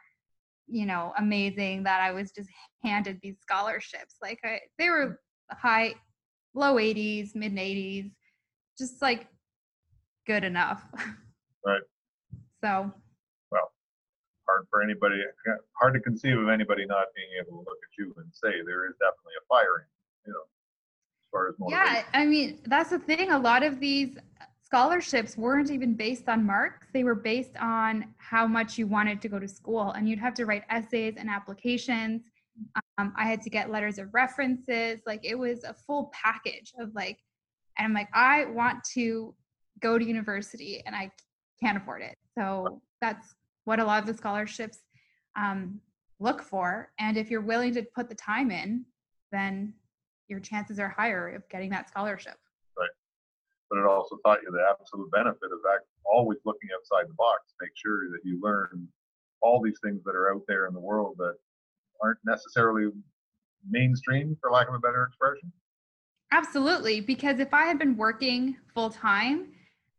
you 0.68 0.86
know 0.86 1.12
amazing 1.18 1.84
that 1.84 2.00
i 2.00 2.12
was 2.12 2.32
just 2.32 2.50
handed 2.84 3.20
these 3.22 3.38
scholarships. 3.42 4.16
Like 4.22 4.40
I, 4.44 4.60
they 4.78 4.90
were 4.90 5.20
high 5.52 5.96
low 6.54 6.76
80s 6.76 7.36
mid 7.36 7.54
80s 7.54 8.12
just 8.78 9.02
like 9.02 9.28
good 10.26 10.44
enough. 10.44 10.84
Right. 11.66 11.82
So. 12.62 12.92
Well 13.52 13.72
hard 14.48 14.68
for 14.70 14.82
anybody 14.82 15.22
hard 15.74 15.94
to 15.94 16.00
conceive 16.00 16.38
of 16.38 16.50
anybody 16.50 16.86
not 16.86 17.08
being 17.16 17.28
able 17.40 17.60
to 17.60 17.70
look 17.70 17.78
at 17.84 17.98
you 17.98 18.14
and 18.18 18.28
say 18.32 18.50
there 18.66 18.88
is 18.88 18.94
definitely 19.00 19.34
a 19.42 19.46
firing 19.48 19.86
you 20.26 20.34
know 20.34 20.40
as 21.20 21.28
far 21.32 21.50
as 21.50 21.56
motivation. 21.60 21.86
yeah 21.86 22.04
i 22.14 22.26
mean 22.26 22.60
that's 22.66 22.92
the 22.92 23.00
thing 23.00 23.32
a 23.32 23.40
lot 23.40 23.64
of 23.64 23.80
these 23.80 24.18
scholarships 24.64 25.38
weren't 25.38 25.72
even 25.72 25.94
based 25.94 26.28
on 26.28 26.46
marks 26.46 26.88
they 26.94 27.04
were 27.04 27.16
based 27.16 27.56
on 27.60 28.06
how 28.18 28.48
much 28.48 28.78
you 28.78 28.88
wanted 28.88 29.22
to 29.22 29.28
go 29.28 29.40
to 29.40 29.48
school 29.48 29.92
and 29.92 30.08
you'd 30.08 30.20
have 30.20 30.34
to 30.34 30.46
write 30.46 30.64
essays 30.70 31.16
and 31.18 31.30
applications. 31.30 32.22
Um, 32.98 33.14
i 33.18 33.26
had 33.26 33.42
to 33.42 33.50
get 33.50 33.70
letters 33.70 34.00
of 34.00 34.14
references 34.14 35.00
like 35.06 35.22
it 35.24 35.36
was 35.38 35.64
a 35.64 35.74
full 35.74 36.12
package 36.14 36.74
of 36.80 36.94
like 36.96 37.20
and 37.78 37.86
i'm 37.86 37.94
like 37.94 38.08
i 38.14 38.46
want 38.46 38.84
to 38.94 39.36
go 39.82 39.98
to 39.98 40.06
university 40.06 40.82
and 40.86 40.96
i 40.96 41.12
can't 41.62 41.78
afford 41.78 42.02
it. 42.02 42.18
So 42.38 42.82
that's 43.02 43.36
what 43.64 43.80
a 43.80 43.86
lot 43.86 44.02
of 44.02 44.08
the 44.08 44.14
scholarships 44.14 44.80
um, 45.38 45.80
look 46.20 46.42
for. 46.42 46.92
And 47.00 47.18
if 47.18 47.30
you're 47.30 47.42
willing 47.42 47.74
to 47.76 47.84
put 47.96 48.10
the 48.10 48.16
time 48.16 48.52
in 48.52 48.86
then 49.32 49.74
your 50.28 50.40
chances 50.40 50.80
are 50.80 50.90
higher 50.90 51.36
of 51.36 51.48
getting 51.50 51.70
that 51.70 51.90
scholarship. 51.90 52.38
Right. 52.78 52.90
but 53.70 53.80
it 53.80 53.86
also 53.86 54.18
taught 54.26 54.40
you 54.44 54.52
the 54.52 54.64
absolute 54.70 55.12
benefit 55.12 55.52
of 55.52 55.62
that 55.64 55.80
always 56.06 56.40
looking 56.46 56.70
outside 56.76 57.10
the 57.10 57.16
box 57.16 57.54
make 57.60 57.72
sure 57.76 58.10
that 58.12 58.20
you 58.24 58.40
learn 58.42 58.88
all 59.42 59.62
these 59.62 59.80
things 59.84 60.04
that 60.06 60.16
are 60.16 60.34
out 60.34 60.44
there 60.48 60.68
in 60.68 60.74
the 60.74 60.80
world 60.80 61.16
that 61.18 61.36
aren't 62.02 62.20
necessarily 62.26 62.90
mainstream 63.70 64.38
for 64.40 64.52
lack 64.52 64.68
of 64.68 64.76
a 64.76 64.80
better 64.80 65.04
expression. 65.04 65.52
Absolutely, 66.32 67.02
because 67.02 67.40
if 67.40 67.54
I 67.54 67.66
had 67.66 67.80
been 67.80 67.98
working 67.98 68.58
full 68.74 68.90
time, 68.90 69.48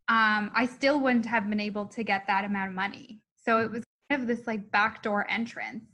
um, 0.09 0.51
I 0.55 0.67
still 0.67 1.01
wouldn't 1.01 1.27
have 1.27 1.49
been 1.49 1.61
able 1.61 1.87
to 1.87 2.05
get 2.05 2.27
that 2.29 2.45
amount 2.45 2.69
of 2.69 2.75
money. 2.75 3.21
So 3.45 3.59
it 3.61 3.71
was 3.71 3.83
kind 4.11 4.23
of 4.23 4.29
this 4.29 4.47
like 4.47 4.71
backdoor 4.71 5.29
entrance 5.31 5.85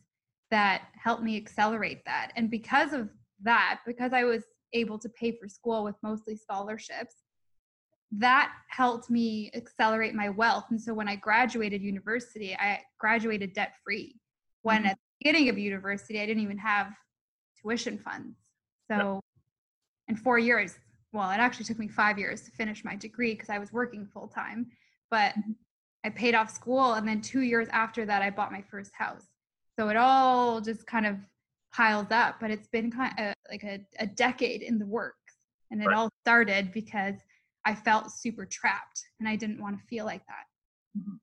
that 0.50 0.83
helped 1.02 1.23
me 1.23 1.37
accelerate 1.37 2.04
that. 2.04 2.33
And 2.37 2.50
because 2.50 2.92
of 2.92 3.09
that, 3.42 3.81
because 3.87 4.12
I 4.12 4.25
was 4.25 4.42
able 4.75 4.99
to 4.99 5.09
pay 5.09 5.33
for 5.33 5.49
school 5.49 5.83
with 5.85 5.97
mostly 6.02 6.37
scholarships, 6.37 7.16
that 8.12 8.52
helped 8.69 9.09
me 9.09 9.50
accelerate 9.54 10.14
my 10.14 10.28
wealth. 10.28 10.66
And 10.71 10.81
so 10.81 10.92
when 10.92 11.09
I 11.09 11.16
graduated 11.16 11.81
university, 11.81 12.54
I 12.54 12.81
graduated 12.99 13.54
debt 13.54 13.73
free. 13.83 14.21
When 14.61 14.81
mm-hmm. 14.81 14.88
at 14.88 14.97
the 14.97 15.25
beginning 15.25 15.49
of 15.49 15.57
university, 15.57 16.21
I 16.21 16.26
didn't 16.26 16.42
even 16.42 16.59
have 16.59 16.92
tuition 17.62 17.99
funds. 17.99 18.37
So 18.90 19.21
in 20.09 20.16
four 20.16 20.38
years, 20.38 20.78
well, 21.12 21.31
it 21.31 21.38
actually 21.38 21.66
took 21.66 21.78
me 21.78 21.88
five 21.88 22.19
years 22.19 22.42
to 22.42 22.50
finish 22.52 22.85
my 22.85 22.97
degree 22.97 23.35
because 23.35 23.50
I 23.50 23.59
was 23.59 23.73
working 23.73 24.07
full 24.07 24.28
time. 24.28 24.66
But 25.11 25.33
mm-hmm. 25.33 25.52
I 26.04 26.11
paid 26.11 26.35
off 26.35 26.50
school, 26.50 26.95
and 26.95 27.07
then 27.07 27.21
two 27.21 27.42
years 27.42 27.69
after 27.71 28.07
that, 28.07 28.23
I 28.23 28.31
bought 28.31 28.50
my 28.50 28.62
first 28.62 28.92
house. 28.95 29.26
So 29.78 29.88
it 29.88 29.97
all 29.97 30.61
just 30.61 30.87
kind 30.87 31.07
of 31.07 31.16
piles 31.73 32.09
up. 32.11 32.37
But 32.40 32.50
it's 32.50 32.69
been 32.69 32.90
kind 32.90 33.12
of 33.19 33.35
like 33.50 33.62
a, 33.62 33.81
a 33.99 34.07
decade 34.07 34.62
in 34.62 34.78
the 34.78 34.87
works, 34.87 35.37
and 35.71 35.83
it 35.83 35.87
right. 35.87 35.97
all 35.97 36.11
started 36.23 36.73
because 36.73 37.16
I 37.64 37.75
felt 37.75 38.11
super 38.11 38.47
trapped, 38.47 39.04
and 39.21 39.28
I 39.28 39.37
didn't 39.37 39.61
want 39.61 39.78
to 39.78 39.87
feel 39.87 40.07
like 40.07 40.25
that. 40.26 40.99
Mm-hmm. 40.99 41.16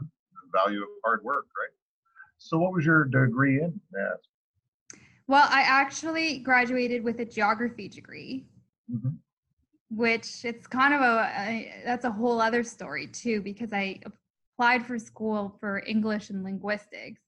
The 0.00 0.58
value 0.58 0.82
of 0.82 0.88
hard 1.04 1.22
work, 1.22 1.44
right? 1.44 1.74
So, 2.38 2.58
what 2.58 2.72
was 2.72 2.86
your 2.86 3.04
degree 3.04 3.60
in? 3.60 3.78
Yes. 3.94 4.18
Well, 5.28 5.46
I 5.50 5.60
actually 5.60 6.38
graduated 6.38 7.04
with 7.04 7.20
a 7.20 7.24
geography 7.24 7.86
degree, 7.86 8.46
mm-hmm. 8.90 9.10
which 9.90 10.44
it's 10.44 10.66
kind 10.66 10.94
of 10.94 11.02
a, 11.02 11.32
a, 11.36 11.82
that's 11.84 12.06
a 12.06 12.10
whole 12.10 12.40
other 12.40 12.64
story 12.64 13.06
too 13.06 13.42
because 13.42 13.72
I 13.72 14.00
applied 14.56 14.86
for 14.86 14.98
school 14.98 15.56
for 15.60 15.82
English 15.86 16.30
and 16.30 16.42
linguistics, 16.42 17.20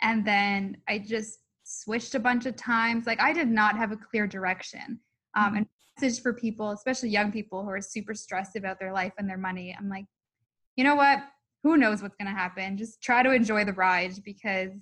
and 0.00 0.24
then 0.24 0.76
I 0.88 0.98
just 0.98 1.40
switched 1.64 2.14
a 2.14 2.20
bunch 2.20 2.46
of 2.46 2.54
times. 2.54 3.06
Like 3.06 3.20
I 3.20 3.32
did 3.32 3.48
not 3.48 3.76
have 3.76 3.90
a 3.90 3.96
clear 3.96 4.26
direction. 4.26 5.00
Um, 5.36 5.46
mm-hmm. 5.46 5.56
and 5.56 5.66
message 6.00 6.22
for 6.22 6.32
people, 6.32 6.70
especially 6.70 7.08
young 7.08 7.32
people 7.32 7.62
who 7.62 7.70
are 7.70 7.80
super 7.80 8.14
stressed 8.14 8.56
about 8.56 8.78
their 8.78 8.92
life 8.92 9.12
and 9.18 9.28
their 9.28 9.38
money. 9.38 9.76
I'm 9.78 9.88
like, 9.88 10.06
you 10.76 10.84
know 10.84 10.94
what? 10.94 11.20
Who 11.62 11.76
knows 11.76 12.00
what's 12.00 12.16
going 12.16 12.32
to 12.32 12.38
happen? 12.38 12.76
Just 12.76 13.02
try 13.02 13.22
to 13.22 13.32
enjoy 13.32 13.64
the 13.64 13.72
ride 13.72 14.14
because 14.24 14.72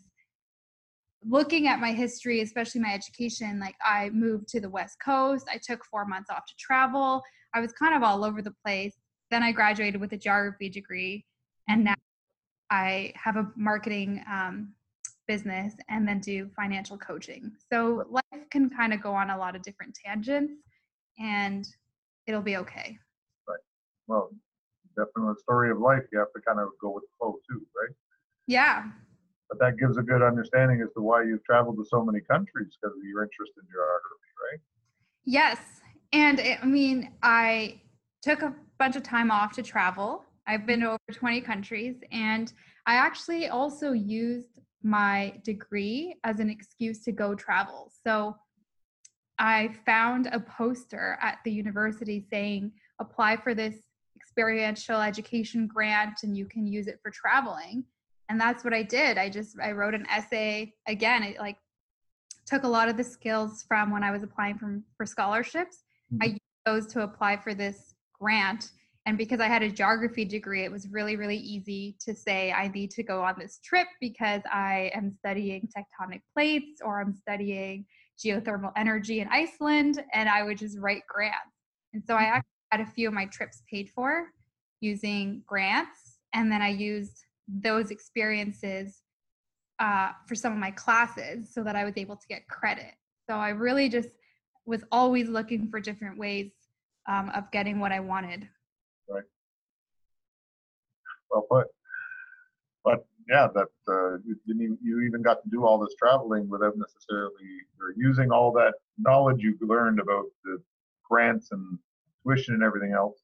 looking 1.24 1.68
at 1.68 1.80
my 1.80 1.92
history, 1.92 2.40
especially 2.40 2.80
my 2.80 2.92
education, 2.92 3.58
like 3.58 3.76
I 3.84 4.10
moved 4.10 4.48
to 4.48 4.60
the 4.60 4.68
West 4.68 4.98
Coast. 5.04 5.48
I 5.52 5.58
took 5.58 5.84
four 5.84 6.04
months 6.04 6.30
off 6.30 6.46
to 6.46 6.54
travel. 6.58 7.22
I 7.54 7.60
was 7.60 7.72
kind 7.72 7.94
of 7.94 8.02
all 8.02 8.24
over 8.24 8.42
the 8.42 8.54
place. 8.64 8.94
Then 9.30 9.42
I 9.42 9.52
graduated 9.52 10.00
with 10.00 10.12
a 10.12 10.16
geography 10.16 10.68
degree, 10.68 11.24
and 11.68 11.84
now 11.84 11.94
I 12.70 13.12
have 13.16 13.36
a 13.36 13.50
marketing 13.56 14.22
um, 14.30 14.72
business 15.26 15.74
and 15.90 16.08
then 16.08 16.20
do 16.20 16.50
financial 16.56 16.96
coaching. 16.96 17.52
So 17.70 18.04
life 18.10 18.48
can 18.50 18.70
kind 18.70 18.94
of 18.94 19.02
go 19.02 19.12
on 19.12 19.30
a 19.30 19.38
lot 19.38 19.54
of 19.54 19.62
different 19.62 19.98
tangents, 20.04 20.54
and 21.18 21.68
it'll 22.26 22.42
be 22.42 22.56
okay. 22.56 22.98
Right. 23.46 23.58
Well, 24.06 24.30
definitely 24.96 25.34
a 25.38 25.40
story 25.42 25.70
of 25.70 25.78
life. 25.78 26.02
You 26.12 26.18
have 26.18 26.32
to 26.34 26.40
kind 26.40 26.58
of 26.58 26.68
go 26.80 26.90
with 26.90 27.04
the 27.04 27.10
flow 27.18 27.38
too, 27.48 27.66
right? 27.76 27.94
Yeah, 28.46 28.84
but 29.48 29.58
that 29.60 29.78
gives 29.78 29.96
a 29.96 30.02
good 30.02 30.22
understanding 30.22 30.80
as 30.82 30.92
to 30.94 31.00
why 31.00 31.22
you've 31.22 31.44
traveled 31.44 31.76
to 31.76 31.84
so 31.84 32.04
many 32.04 32.20
countries 32.20 32.76
because 32.80 32.96
of 32.96 33.04
your 33.04 33.22
interest 33.22 33.52
in 33.56 33.64
geography, 33.70 34.30
right? 34.50 34.60
Yes. 35.24 35.58
And 36.12 36.40
I 36.40 36.64
mean, 36.66 37.12
I 37.22 37.80
took 38.22 38.42
a 38.42 38.54
bunch 38.78 38.96
of 38.96 39.02
time 39.02 39.30
off 39.30 39.52
to 39.54 39.62
travel. 39.62 40.24
I've 40.46 40.66
been 40.66 40.80
to 40.80 40.88
over 40.88 40.98
20 41.12 41.40
countries, 41.42 41.96
and 42.10 42.52
I 42.86 42.94
actually 42.94 43.48
also 43.48 43.92
used 43.92 44.58
my 44.82 45.34
degree 45.44 46.16
as 46.24 46.40
an 46.40 46.48
excuse 46.48 47.02
to 47.04 47.12
go 47.12 47.34
travel. 47.34 47.92
So 48.06 48.36
I 49.38 49.74
found 49.84 50.28
a 50.32 50.40
poster 50.40 51.18
at 51.20 51.38
the 51.44 51.52
university 51.52 52.24
saying, 52.30 52.72
apply 53.00 53.36
for 53.36 53.54
this 53.54 53.76
experiential 54.16 55.00
education 55.00 55.66
grant 55.66 56.20
and 56.22 56.36
you 56.36 56.46
can 56.46 56.66
use 56.66 56.86
it 56.86 56.98
for 57.02 57.10
traveling 57.10 57.84
and 58.28 58.40
that's 58.40 58.64
what 58.64 58.74
i 58.74 58.82
did 58.82 59.18
i 59.18 59.28
just 59.28 59.56
i 59.60 59.72
wrote 59.72 59.94
an 59.94 60.06
essay 60.10 60.72
again 60.86 61.22
it 61.22 61.38
like 61.38 61.56
took 62.46 62.62
a 62.62 62.68
lot 62.68 62.88
of 62.88 62.96
the 62.96 63.04
skills 63.04 63.64
from 63.66 63.90
when 63.90 64.02
i 64.02 64.10
was 64.10 64.22
applying 64.22 64.56
for, 64.56 64.80
for 64.96 65.06
scholarships 65.06 65.84
mm-hmm. 66.12 66.22
i 66.22 66.26
used 66.26 66.40
those 66.66 66.86
to 66.86 67.02
apply 67.02 67.36
for 67.36 67.54
this 67.54 67.94
grant 68.18 68.70
and 69.06 69.16
because 69.16 69.40
i 69.40 69.46
had 69.46 69.62
a 69.62 69.70
geography 69.70 70.24
degree 70.24 70.64
it 70.64 70.72
was 70.72 70.88
really 70.88 71.16
really 71.16 71.36
easy 71.36 71.96
to 72.00 72.14
say 72.14 72.52
i 72.52 72.68
need 72.68 72.90
to 72.90 73.02
go 73.02 73.22
on 73.22 73.34
this 73.38 73.58
trip 73.64 73.86
because 74.00 74.42
i 74.52 74.90
am 74.94 75.10
studying 75.10 75.68
tectonic 75.76 76.20
plates 76.34 76.80
or 76.84 77.00
i'm 77.00 77.14
studying 77.14 77.84
geothermal 78.18 78.72
energy 78.76 79.20
in 79.20 79.28
iceland 79.28 80.02
and 80.12 80.28
i 80.28 80.42
would 80.42 80.58
just 80.58 80.78
write 80.78 81.02
grants 81.08 81.36
and 81.94 82.02
so 82.04 82.14
i 82.14 82.22
mm-hmm. 82.22 82.36
actually 82.36 82.48
had 82.70 82.80
a 82.80 82.86
few 82.86 83.08
of 83.08 83.14
my 83.14 83.24
trips 83.26 83.62
paid 83.70 83.88
for 83.88 84.26
using 84.80 85.42
grants 85.46 86.18
and 86.34 86.52
then 86.52 86.60
i 86.60 86.68
used 86.68 87.24
those 87.48 87.90
experiences 87.90 89.02
uh, 89.78 90.10
for 90.26 90.34
some 90.34 90.52
of 90.52 90.58
my 90.58 90.70
classes 90.70 91.52
so 91.52 91.62
that 91.62 91.76
I 91.76 91.84
was 91.84 91.94
able 91.96 92.16
to 92.16 92.26
get 92.28 92.46
credit. 92.48 92.92
So 93.28 93.36
I 93.36 93.50
really 93.50 93.88
just 93.88 94.10
was 94.66 94.84
always 94.92 95.28
looking 95.28 95.68
for 95.70 95.80
different 95.80 96.18
ways 96.18 96.52
um, 97.08 97.30
of 97.34 97.50
getting 97.50 97.80
what 97.80 97.92
I 97.92 98.00
wanted. 98.00 98.48
Right. 99.08 99.24
Well 101.30 101.46
put. 101.50 101.68
But 102.84 103.06
yeah, 103.28 103.48
that 103.54 103.68
uh, 103.88 104.18
you, 104.24 104.36
even, 104.46 104.78
you 104.82 105.00
even 105.02 105.22
got 105.22 105.42
to 105.42 105.50
do 105.50 105.64
all 105.64 105.78
this 105.78 105.94
traveling 105.98 106.48
without 106.48 106.76
necessarily 106.76 107.32
or 107.80 107.94
using 107.96 108.30
all 108.30 108.52
that 108.52 108.74
knowledge 108.98 109.40
you've 109.40 109.60
learned 109.62 110.00
about 110.00 110.24
the 110.44 110.58
grants 111.08 111.52
and 111.52 111.78
tuition 112.22 112.54
and 112.54 112.62
everything 112.62 112.92
else 112.92 113.18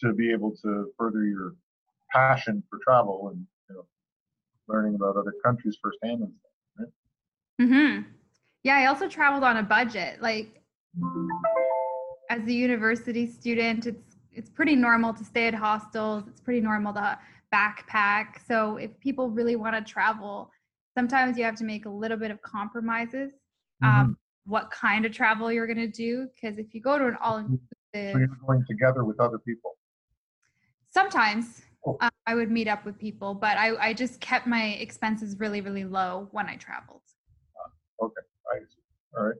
to 0.00 0.12
be 0.12 0.30
able 0.32 0.54
to 0.62 0.90
further 0.98 1.24
your 1.24 1.54
passion 2.16 2.62
for 2.68 2.78
travel 2.82 3.30
and 3.32 3.46
you 3.68 3.74
know 3.76 3.86
learning 4.68 4.94
about 4.94 5.16
other 5.16 5.34
countries 5.44 5.76
firsthand 5.82 6.22
and 6.22 6.32
stuff. 6.38 6.52
Right? 6.78 7.66
Mm-hmm. 7.66 8.10
Yeah, 8.62 8.76
I 8.76 8.86
also 8.86 9.08
traveled 9.08 9.44
on 9.44 9.58
a 9.58 9.62
budget. 9.62 10.20
Like 10.20 10.62
as 12.30 12.46
a 12.46 12.52
university 12.52 13.26
student, 13.26 13.86
it's 13.86 14.16
it's 14.32 14.50
pretty 14.50 14.76
normal 14.76 15.14
to 15.14 15.24
stay 15.24 15.46
at 15.46 15.54
hostels. 15.54 16.24
It's 16.28 16.40
pretty 16.40 16.60
normal 16.60 16.92
to 16.94 17.18
backpack. 17.54 18.46
So 18.46 18.76
if 18.76 18.98
people 19.00 19.30
really 19.30 19.56
want 19.56 19.76
to 19.76 19.92
travel, 19.92 20.50
sometimes 20.94 21.38
you 21.38 21.44
have 21.44 21.56
to 21.56 21.64
make 21.64 21.86
a 21.86 21.90
little 21.90 22.18
bit 22.18 22.30
of 22.30 22.42
compromises. 22.42 23.32
Mm-hmm. 23.82 24.00
Um, 24.00 24.18
what 24.44 24.70
kind 24.70 25.04
of 25.06 25.12
travel 25.12 25.50
you're 25.50 25.66
going 25.66 25.78
to 25.78 25.88
do? 25.88 26.28
Because 26.34 26.58
if 26.58 26.74
you 26.74 26.80
go 26.80 26.98
to 26.98 27.06
an 27.06 27.16
all-inclusive, 27.22 27.60
so 27.94 28.18
you're 28.18 28.28
going 28.46 28.64
together 28.68 29.04
with 29.04 29.18
other 29.18 29.38
people. 29.38 29.76
Sometimes, 30.90 31.62
I 32.26 32.34
would 32.34 32.50
meet 32.50 32.66
up 32.66 32.84
with 32.84 32.98
people, 32.98 33.34
but 33.34 33.56
I, 33.56 33.76
I 33.76 33.92
just 33.92 34.20
kept 34.20 34.46
my 34.46 34.70
expenses 34.80 35.36
really, 35.38 35.60
really 35.60 35.84
low 35.84 36.28
when 36.32 36.46
I 36.46 36.56
traveled. 36.56 37.02
Uh, 37.56 38.04
okay, 38.06 38.20
I 38.52 38.58
see. 38.60 38.82
All 39.16 39.26
right. 39.26 39.36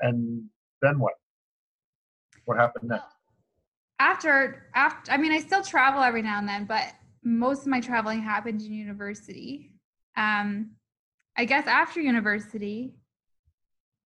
And 0.00 0.44
then 0.82 0.98
what? 0.98 1.14
What 2.44 2.58
happened 2.58 2.90
next? 2.90 3.14
After, 3.98 4.66
after, 4.74 5.12
I 5.12 5.16
mean, 5.16 5.32
I 5.32 5.40
still 5.40 5.62
travel 5.62 6.02
every 6.02 6.22
now 6.22 6.38
and 6.38 6.48
then, 6.48 6.64
but 6.64 6.84
most 7.22 7.62
of 7.62 7.68
my 7.68 7.80
traveling 7.80 8.20
happened 8.20 8.60
in 8.60 8.72
university. 8.72 9.72
Um, 10.16 10.72
I 11.36 11.44
guess 11.44 11.66
after 11.66 12.00
university, 12.00 12.94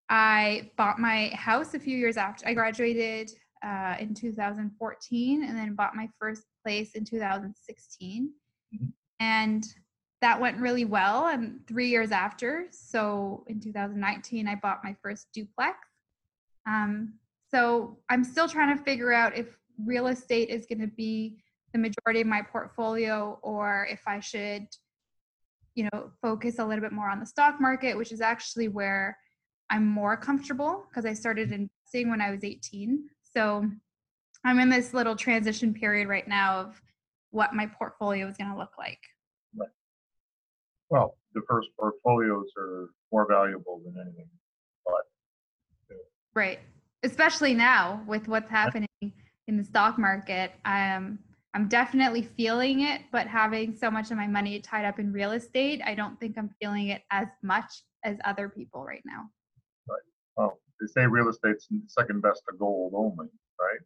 I 0.08 0.70
bought 0.76 0.98
my 0.98 1.28
house 1.28 1.74
a 1.74 1.78
few 1.78 1.96
years 1.96 2.16
after 2.16 2.46
I 2.46 2.54
graduated 2.54 3.30
uh, 3.64 3.96
in 4.00 4.14
2014 4.14 5.44
and 5.44 5.56
then 5.56 5.74
bought 5.74 5.94
my 5.94 6.08
first 6.18 6.42
place 6.62 6.92
in 6.94 7.04
2016. 7.04 8.30
Mm-hmm. 8.74 8.86
And 9.20 9.64
that 10.20 10.40
went 10.40 10.58
really 10.58 10.84
well. 10.84 11.28
And 11.28 11.60
three 11.66 11.88
years 11.88 12.12
after, 12.12 12.66
so 12.70 13.44
in 13.48 13.60
2019, 13.60 14.48
I 14.48 14.54
bought 14.56 14.84
my 14.84 14.94
first 15.02 15.28
duplex. 15.32 15.78
Um, 16.66 17.14
so 17.50 17.98
I'm 18.08 18.22
still 18.22 18.48
trying 18.48 18.76
to 18.76 18.84
figure 18.84 19.12
out 19.12 19.36
if 19.36 19.58
real 19.84 20.08
estate 20.08 20.50
is 20.50 20.66
going 20.66 20.80
to 20.80 20.86
be 20.86 21.38
the 21.72 21.78
majority 21.78 22.20
of 22.20 22.26
my 22.26 22.42
portfolio 22.42 23.38
or 23.42 23.86
if 23.90 24.02
I 24.06 24.20
should, 24.20 24.66
you 25.74 25.88
know, 25.92 26.10
focus 26.20 26.58
a 26.58 26.64
little 26.64 26.82
bit 26.82 26.92
more 26.92 27.08
on 27.08 27.20
the 27.20 27.26
stock 27.26 27.60
market, 27.60 27.96
which 27.96 28.12
is 28.12 28.20
actually 28.20 28.68
where 28.68 29.16
I'm 29.70 29.86
more 29.86 30.16
comfortable 30.16 30.84
because 30.88 31.06
I 31.06 31.12
started 31.12 31.52
investing 31.52 32.10
when 32.10 32.20
I 32.20 32.30
was 32.30 32.44
18. 32.44 33.08
So 33.22 33.70
I'm 34.44 34.58
in 34.58 34.68
this 34.68 34.94
little 34.94 35.16
transition 35.16 35.74
period 35.74 36.08
right 36.08 36.26
now 36.26 36.60
of 36.60 36.82
what 37.30 37.54
my 37.54 37.66
portfolio 37.66 38.26
is 38.28 38.36
going 38.36 38.50
to 38.50 38.56
look 38.56 38.72
like. 38.78 39.00
Right. 39.56 39.68
Well, 40.88 41.16
diverse 41.34 41.66
portfolios 41.78 42.46
are 42.56 42.90
more 43.12 43.26
valuable 43.28 43.80
than 43.84 43.94
anything, 44.00 44.28
but 44.84 45.96
Right. 46.34 46.60
Especially 47.02 47.54
now 47.54 48.02
with 48.06 48.28
what's 48.28 48.50
happening 48.50 48.88
in 49.00 49.56
the 49.56 49.64
stock 49.64 49.98
market. 49.98 50.52
Um, 50.64 51.18
I'm 51.54 51.66
definitely 51.68 52.22
feeling 52.22 52.82
it, 52.82 53.02
but 53.10 53.26
having 53.26 53.74
so 53.74 53.90
much 53.90 54.10
of 54.10 54.16
my 54.16 54.28
money 54.28 54.60
tied 54.60 54.84
up 54.84 55.00
in 55.00 55.12
real 55.12 55.32
estate, 55.32 55.80
I 55.84 55.94
don't 55.94 56.18
think 56.20 56.38
I'm 56.38 56.50
feeling 56.60 56.88
it 56.88 57.02
as 57.10 57.26
much 57.42 57.82
as 58.04 58.16
other 58.24 58.48
people 58.48 58.84
right 58.84 59.02
now. 59.04 59.28
Right. 59.88 60.02
Well, 60.36 60.60
they 60.80 60.86
say 60.86 61.06
real 61.06 61.28
estate's 61.28 61.66
second 61.88 62.22
best 62.22 62.42
to 62.48 62.56
gold 62.56 62.92
only, 62.94 63.26
right? 63.60 63.80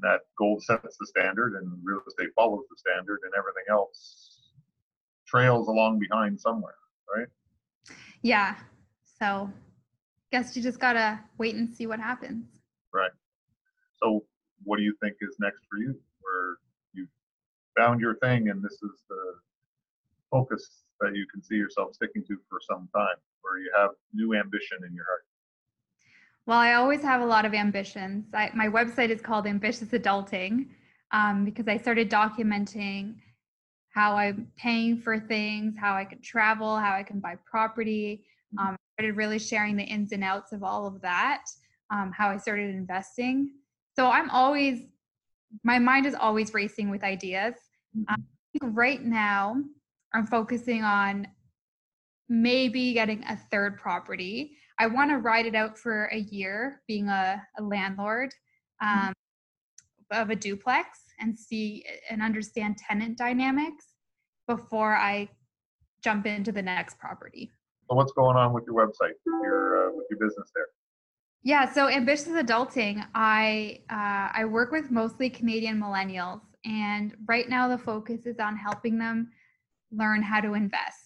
That 0.00 0.20
gold 0.38 0.62
sets 0.62 0.96
the 0.98 1.06
standard 1.06 1.54
and 1.54 1.70
real 1.82 2.00
estate 2.06 2.30
follows 2.34 2.64
the 2.70 2.76
standard 2.76 3.20
and 3.24 3.32
everything 3.36 3.64
else 3.70 4.50
trails 5.26 5.68
along 5.68 5.98
behind 5.98 6.40
somewhere, 6.40 6.74
right? 7.14 7.28
Yeah. 8.22 8.56
So 9.18 9.50
guess 10.30 10.56
you 10.56 10.62
just 10.62 10.80
gotta 10.80 11.20
wait 11.38 11.54
and 11.54 11.68
see 11.68 11.86
what 11.86 12.00
happens. 12.00 12.46
Right. 12.92 13.10
So 14.02 14.24
what 14.64 14.78
do 14.78 14.82
you 14.82 14.94
think 15.02 15.16
is 15.20 15.36
next 15.40 15.60
for 15.70 15.78
you? 15.78 15.94
Where 16.20 16.56
you 16.94 17.06
found 17.76 18.00
your 18.00 18.16
thing 18.16 18.48
and 18.48 18.62
this 18.62 18.72
is 18.72 19.02
the 19.08 19.34
focus 20.30 20.82
that 21.00 21.14
you 21.14 21.26
can 21.32 21.42
see 21.42 21.56
yourself 21.56 21.94
sticking 21.94 22.24
to 22.28 22.36
for 22.48 22.60
some 22.68 22.88
time, 22.94 23.16
where 23.42 23.58
you 23.58 23.70
have 23.76 23.90
new 24.14 24.34
ambition 24.34 24.78
in 24.86 24.94
your 24.94 25.04
heart. 25.04 25.24
Well, 26.46 26.58
I 26.58 26.74
always 26.74 27.02
have 27.02 27.20
a 27.20 27.26
lot 27.26 27.44
of 27.44 27.54
ambitions. 27.54 28.26
I, 28.34 28.50
my 28.54 28.68
website 28.68 29.10
is 29.10 29.20
called 29.20 29.46
Ambitious 29.46 29.88
Adulting 29.88 30.66
um, 31.12 31.44
because 31.44 31.68
I 31.68 31.76
started 31.76 32.10
documenting 32.10 33.14
how 33.94 34.16
I'm 34.16 34.50
paying 34.56 34.98
for 34.98 35.20
things, 35.20 35.76
how 35.78 35.94
I 35.94 36.04
can 36.04 36.20
travel, 36.20 36.76
how 36.76 36.94
I 36.94 37.04
can 37.04 37.20
buy 37.20 37.36
property. 37.44 38.24
Mm-hmm. 38.54 38.68
Um, 38.68 38.74
I 38.74 39.02
started 39.02 39.16
really 39.16 39.38
sharing 39.38 39.76
the 39.76 39.84
ins 39.84 40.12
and 40.12 40.24
outs 40.24 40.52
of 40.52 40.64
all 40.64 40.86
of 40.86 41.00
that, 41.02 41.44
um, 41.90 42.10
how 42.10 42.28
I 42.28 42.38
started 42.38 42.74
investing. 42.74 43.52
So 43.94 44.10
I'm 44.10 44.30
always, 44.30 44.80
my 45.62 45.78
mind 45.78 46.06
is 46.06 46.14
always 46.14 46.54
racing 46.54 46.90
with 46.90 47.04
ideas. 47.04 47.54
Mm-hmm. 47.96 48.14
Um, 48.14 48.74
right 48.74 49.02
now, 49.02 49.62
I'm 50.12 50.26
focusing 50.26 50.82
on 50.82 51.28
maybe 52.28 52.94
getting 52.94 53.22
a 53.24 53.36
third 53.36 53.78
property. 53.78 54.56
I 54.78 54.86
want 54.86 55.10
to 55.10 55.18
ride 55.18 55.46
it 55.46 55.54
out 55.54 55.78
for 55.78 56.06
a 56.06 56.18
year 56.18 56.82
being 56.88 57.08
a, 57.08 57.42
a 57.58 57.62
landlord 57.62 58.32
mm-hmm. 58.82 59.08
um, 59.08 59.14
of 60.10 60.30
a 60.30 60.36
duplex 60.36 61.00
and 61.20 61.38
see 61.38 61.84
and 62.10 62.22
understand 62.22 62.78
tenant 62.78 63.18
dynamics 63.18 63.86
before 64.46 64.94
I 64.94 65.28
jump 66.02 66.26
into 66.26 66.52
the 66.52 66.62
next 66.62 66.98
property. 66.98 67.50
So 67.88 67.96
what's 67.96 68.12
going 68.12 68.36
on 68.36 68.52
with 68.52 68.64
your 68.66 68.74
website, 68.74 69.12
your 69.26 69.88
uh, 69.88 69.92
with 69.94 70.06
your 70.10 70.18
business 70.18 70.50
there? 70.54 70.66
Yeah, 71.44 71.70
so 71.70 71.88
ambitious 71.88 72.28
adulting. 72.28 73.04
I 73.14 73.80
uh, 73.90 74.30
I 74.38 74.44
work 74.44 74.70
with 74.70 74.90
mostly 74.90 75.28
Canadian 75.28 75.80
millennials, 75.80 76.40
and 76.64 77.14
right 77.26 77.48
now 77.48 77.68
the 77.68 77.78
focus 77.78 78.26
is 78.26 78.38
on 78.38 78.56
helping 78.56 78.98
them 78.98 79.30
learn 79.90 80.22
how 80.22 80.40
to 80.40 80.54
invest. 80.54 81.01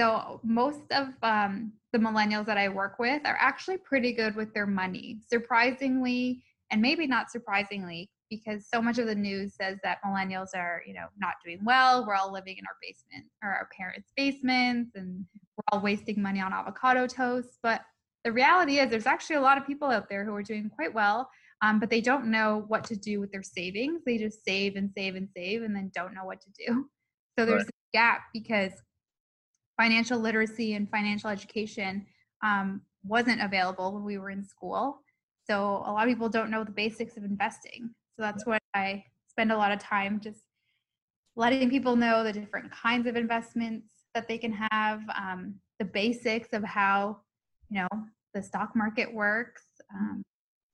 So 0.00 0.40
most 0.42 0.90
of 0.92 1.08
um, 1.22 1.72
the 1.92 1.98
millennials 1.98 2.46
that 2.46 2.56
I 2.56 2.70
work 2.70 2.98
with 2.98 3.20
are 3.26 3.36
actually 3.38 3.76
pretty 3.76 4.12
good 4.12 4.34
with 4.34 4.54
their 4.54 4.66
money, 4.66 5.18
surprisingly, 5.28 6.42
and 6.70 6.80
maybe 6.80 7.06
not 7.06 7.30
surprisingly, 7.30 8.08
because 8.30 8.66
so 8.72 8.80
much 8.80 8.96
of 8.98 9.06
the 9.06 9.14
news 9.14 9.56
says 9.60 9.76
that 9.82 9.98
millennials 10.02 10.54
are, 10.54 10.82
you 10.86 10.94
know, 10.94 11.06
not 11.18 11.34
doing 11.44 11.58
well. 11.64 12.06
We're 12.06 12.14
all 12.14 12.32
living 12.32 12.56
in 12.56 12.64
our 12.64 12.76
basement 12.80 13.26
or 13.42 13.50
our 13.50 13.68
parents' 13.76 14.10
basements, 14.16 14.92
and 14.94 15.26
we're 15.56 15.64
all 15.70 15.82
wasting 15.82 16.22
money 16.22 16.40
on 16.40 16.54
avocado 16.54 17.06
toast. 17.06 17.58
But 17.62 17.82
the 18.24 18.32
reality 18.32 18.78
is, 18.78 18.88
there's 18.88 19.06
actually 19.06 19.36
a 19.36 19.42
lot 19.42 19.58
of 19.58 19.66
people 19.66 19.88
out 19.88 20.08
there 20.08 20.24
who 20.24 20.34
are 20.34 20.42
doing 20.42 20.70
quite 20.70 20.94
well, 20.94 21.28
um, 21.60 21.78
but 21.78 21.90
they 21.90 22.00
don't 22.00 22.30
know 22.30 22.64
what 22.68 22.84
to 22.84 22.96
do 22.96 23.20
with 23.20 23.32
their 23.32 23.42
savings. 23.42 24.00
They 24.06 24.16
just 24.16 24.44
save 24.46 24.76
and 24.76 24.90
save 24.96 25.16
and 25.16 25.28
save, 25.36 25.62
and 25.62 25.76
then 25.76 25.90
don't 25.94 26.14
know 26.14 26.24
what 26.24 26.40
to 26.40 26.48
do. 26.66 26.86
So 27.38 27.44
there's 27.44 27.64
right. 27.64 27.68
a 27.68 27.96
gap 27.96 28.22
because 28.32 28.72
financial 29.80 30.18
literacy 30.18 30.74
and 30.74 30.90
financial 30.90 31.30
education 31.30 32.04
um, 32.42 32.82
wasn't 33.02 33.40
available 33.40 33.94
when 33.94 34.04
we 34.04 34.18
were 34.18 34.28
in 34.28 34.44
school. 34.44 35.00
So 35.48 35.82
a 35.86 35.90
lot 35.90 36.06
of 36.06 36.08
people 36.12 36.28
don't 36.28 36.50
know 36.50 36.64
the 36.64 36.70
basics 36.70 37.16
of 37.16 37.24
investing. 37.24 37.88
So 38.14 38.22
that's 38.22 38.44
what 38.44 38.60
I 38.74 39.02
spend 39.26 39.50
a 39.50 39.56
lot 39.56 39.72
of 39.72 39.78
time 39.78 40.20
just 40.20 40.42
letting 41.34 41.70
people 41.70 41.96
know 41.96 42.22
the 42.22 42.32
different 42.32 42.70
kinds 42.70 43.06
of 43.06 43.16
investments 43.16 43.88
that 44.14 44.28
they 44.28 44.36
can 44.36 44.52
have, 44.52 45.00
um, 45.16 45.54
the 45.78 45.86
basics 45.86 46.48
of 46.52 46.62
how 46.62 47.20
you 47.70 47.80
know 47.80 47.88
the 48.34 48.42
stock 48.42 48.76
market 48.76 49.12
works. 49.12 49.62
Um, 49.94 50.22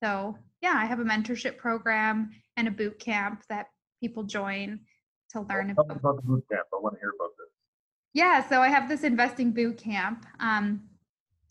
so 0.02 0.36
yeah, 0.62 0.74
I 0.74 0.86
have 0.86 0.98
a 0.98 1.04
mentorship 1.04 1.58
program 1.58 2.30
and 2.56 2.66
a 2.66 2.72
boot 2.72 2.98
camp 2.98 3.44
that 3.48 3.66
people 4.02 4.24
join 4.24 4.80
to 5.30 5.42
learn 5.42 5.70
about. 5.70 5.90
about 5.90 6.16
the 6.16 6.22
boot 6.22 6.44
camp. 6.50 6.66
I 6.74 6.80
want 6.82 6.96
to 6.96 7.00
hear 7.00 7.12
about 7.16 7.30
this. 7.38 7.45
Yeah, 8.16 8.48
so 8.48 8.62
I 8.62 8.68
have 8.68 8.88
this 8.88 9.04
investing 9.04 9.50
boot 9.52 9.76
camp. 9.76 10.24
Um, 10.40 10.80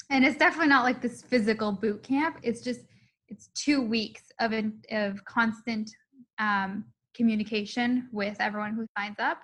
and 0.09 0.25
it's 0.25 0.35
definitely 0.35 0.69
not 0.69 0.83
like 0.83 0.99
this 0.99 1.21
physical 1.21 1.71
boot 1.71 2.01
camp. 2.01 2.39
It's 2.41 2.61
just 2.61 2.79
it's 3.27 3.49
two 3.53 3.83
weeks 3.83 4.23
of 4.39 4.51
in, 4.51 4.81
of 4.89 5.23
constant 5.25 5.91
um, 6.39 6.85
communication 7.15 8.09
with 8.11 8.35
everyone 8.39 8.73
who 8.73 8.87
signs 8.97 9.17
up. 9.19 9.41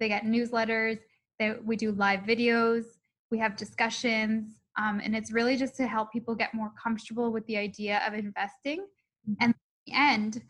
They 0.00 0.08
get 0.08 0.24
newsletters. 0.24 0.98
They, 1.38 1.56
we 1.62 1.76
do 1.76 1.92
live 1.92 2.20
videos. 2.20 2.84
We 3.30 3.36
have 3.36 3.54
discussions, 3.54 4.54
um, 4.78 4.98
and 5.04 5.14
it's 5.14 5.30
really 5.30 5.58
just 5.58 5.76
to 5.76 5.86
help 5.86 6.10
people 6.10 6.34
get 6.34 6.54
more 6.54 6.72
comfortable 6.82 7.30
with 7.30 7.44
the 7.48 7.58
idea 7.58 8.00
of 8.06 8.14
investing. 8.14 8.86
Mm-hmm. 9.28 9.44
And 9.44 9.54
the 9.86 9.92
end, 9.94 10.42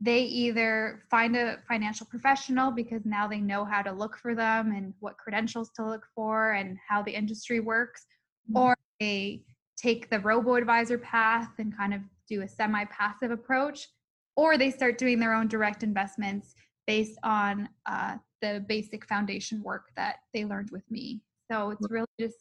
they 0.00 0.20
either 0.20 1.02
find 1.10 1.36
a 1.36 1.58
financial 1.66 2.06
professional 2.06 2.70
because 2.70 3.06
now 3.06 3.26
they 3.26 3.40
know 3.40 3.64
how 3.64 3.80
to 3.80 3.92
look 3.92 4.16
for 4.16 4.34
them 4.34 4.72
and 4.72 4.92
what 5.00 5.16
credentials 5.16 5.70
to 5.70 5.86
look 5.86 6.06
for 6.14 6.52
and 6.52 6.76
how 6.86 7.02
the 7.02 7.12
industry 7.12 7.60
works, 7.60 8.04
mm-hmm. 8.50 8.58
or 8.58 8.76
they 9.00 9.42
take 9.76 10.10
the 10.10 10.20
robo 10.20 10.54
advisor 10.54 10.98
path 10.98 11.50
and 11.58 11.76
kind 11.76 11.94
of 11.94 12.00
do 12.28 12.42
a 12.42 12.48
semi 12.48 12.84
passive 12.86 13.30
approach, 13.30 13.88
or 14.36 14.58
they 14.58 14.70
start 14.70 14.98
doing 14.98 15.18
their 15.18 15.32
own 15.32 15.48
direct 15.48 15.82
investments 15.82 16.54
based 16.86 17.18
on 17.22 17.68
uh, 17.86 18.16
the 18.42 18.64
basic 18.68 19.06
foundation 19.06 19.62
work 19.62 19.88
that 19.96 20.16
they 20.34 20.44
learned 20.44 20.70
with 20.70 20.88
me. 20.90 21.22
So 21.50 21.70
it's 21.70 21.90
really 21.90 22.06
just 22.20 22.36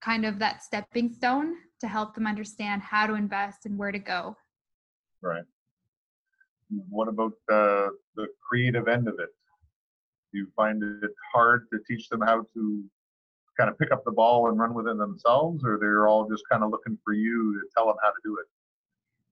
kind 0.00 0.24
of 0.24 0.38
that 0.38 0.62
stepping 0.62 1.12
stone 1.12 1.56
to 1.80 1.88
help 1.88 2.14
them 2.14 2.26
understand 2.26 2.80
how 2.80 3.06
to 3.06 3.14
invest 3.14 3.66
and 3.66 3.76
where 3.76 3.92
to 3.92 3.98
go. 3.98 4.36
Right 5.20 5.44
what 6.88 7.08
about 7.08 7.32
uh, 7.50 7.88
the 8.16 8.26
creative 8.46 8.88
end 8.88 9.08
of 9.08 9.14
it? 9.18 9.30
Do 10.32 10.38
you 10.38 10.48
find 10.56 10.82
it 10.82 11.10
hard 11.32 11.66
to 11.72 11.78
teach 11.86 12.08
them 12.08 12.20
how 12.20 12.46
to 12.54 12.84
kind 13.58 13.70
of 13.70 13.78
pick 13.78 13.92
up 13.92 14.04
the 14.04 14.12
ball 14.12 14.48
and 14.48 14.58
run 14.58 14.74
with 14.74 14.86
it 14.86 14.98
themselves, 14.98 15.64
or 15.64 15.78
they're 15.78 16.08
all 16.08 16.28
just 16.28 16.44
kind 16.50 16.62
of 16.62 16.70
looking 16.70 16.98
for 17.04 17.14
you 17.14 17.54
to 17.54 17.60
tell 17.76 17.86
them 17.86 17.96
how 18.02 18.10
to 18.10 18.16
do 18.24 18.36
it? 18.40 18.46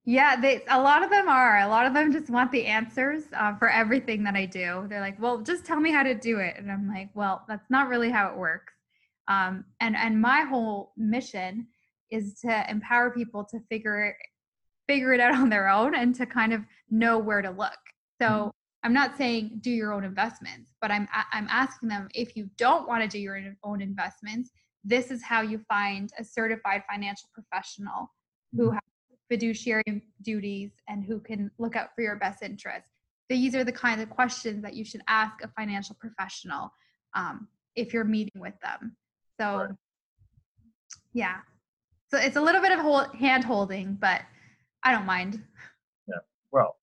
Yeah, 0.06 0.36
they 0.38 0.62
a 0.68 0.80
lot 0.80 1.02
of 1.02 1.10
them 1.10 1.28
are. 1.28 1.60
A 1.60 1.68
lot 1.68 1.86
of 1.86 1.94
them 1.94 2.12
just 2.12 2.28
want 2.28 2.52
the 2.52 2.66
answers 2.66 3.24
uh, 3.32 3.56
for 3.56 3.70
everything 3.70 4.22
that 4.24 4.34
I 4.34 4.44
do. 4.44 4.84
They're 4.88 5.00
like, 5.00 5.20
"Well, 5.20 5.38
just 5.38 5.64
tell 5.64 5.80
me 5.80 5.90
how 5.92 6.02
to 6.02 6.14
do 6.14 6.38
it," 6.38 6.56
and 6.58 6.70
I'm 6.70 6.88
like, 6.88 7.08
"Well, 7.14 7.42
that's 7.48 7.70
not 7.70 7.88
really 7.88 8.10
how 8.10 8.30
it 8.30 8.36
works." 8.36 8.74
Um, 9.28 9.64
and 9.80 9.96
and 9.96 10.20
my 10.20 10.42
whole 10.42 10.92
mission 10.98 11.68
is 12.10 12.34
to 12.40 12.70
empower 12.70 13.10
people 13.10 13.44
to 13.46 13.58
figure 13.70 14.14
figure 14.86 15.12
it 15.12 15.20
out 15.20 15.34
on 15.34 15.48
their 15.48 15.68
own 15.68 15.94
and 15.94 16.14
to 16.16 16.26
kind 16.26 16.52
of 16.52 16.62
know 16.90 17.18
where 17.18 17.42
to 17.42 17.50
look. 17.50 17.78
So 18.20 18.28
mm-hmm. 18.28 18.48
I'm 18.82 18.92
not 18.92 19.16
saying 19.16 19.58
do 19.60 19.70
your 19.70 19.92
own 19.92 20.04
investments, 20.04 20.74
but 20.80 20.90
I'm 20.90 21.08
I'm 21.32 21.48
asking 21.50 21.88
them 21.88 22.08
if 22.14 22.36
you 22.36 22.50
don't 22.58 22.86
want 22.86 23.02
to 23.02 23.08
do 23.08 23.18
your 23.18 23.40
own 23.62 23.80
investments, 23.80 24.50
this 24.84 25.10
is 25.10 25.22
how 25.22 25.40
you 25.40 25.58
find 25.68 26.10
a 26.18 26.24
certified 26.24 26.82
financial 26.90 27.30
professional 27.32 28.12
who 28.54 28.66
mm-hmm. 28.66 28.74
has 28.74 28.82
fiduciary 29.30 30.02
duties 30.22 30.72
and 30.88 31.04
who 31.04 31.18
can 31.18 31.50
look 31.58 31.76
out 31.76 31.88
for 31.94 32.02
your 32.02 32.16
best 32.16 32.42
interest. 32.42 32.90
These 33.30 33.54
are 33.54 33.64
the 33.64 33.72
kind 33.72 34.02
of 34.02 34.10
questions 34.10 34.62
that 34.62 34.74
you 34.74 34.84
should 34.84 35.00
ask 35.08 35.42
a 35.42 35.48
financial 35.48 35.96
professional 35.98 36.70
um, 37.14 37.48
if 37.74 37.94
you're 37.94 38.04
meeting 38.04 38.40
with 38.40 38.54
them. 38.62 38.96
So, 39.40 39.56
right. 39.56 39.70
yeah. 41.14 41.38
So 42.10 42.18
it's 42.18 42.36
a 42.36 42.40
little 42.40 42.60
bit 42.60 42.78
of 42.78 43.14
hand 43.14 43.44
holding, 43.44 43.94
but 43.94 44.20
I 44.84 44.92
don't 44.92 45.06
mind. 45.06 45.42
Yeah. 46.06 46.16
Well, 46.52 46.76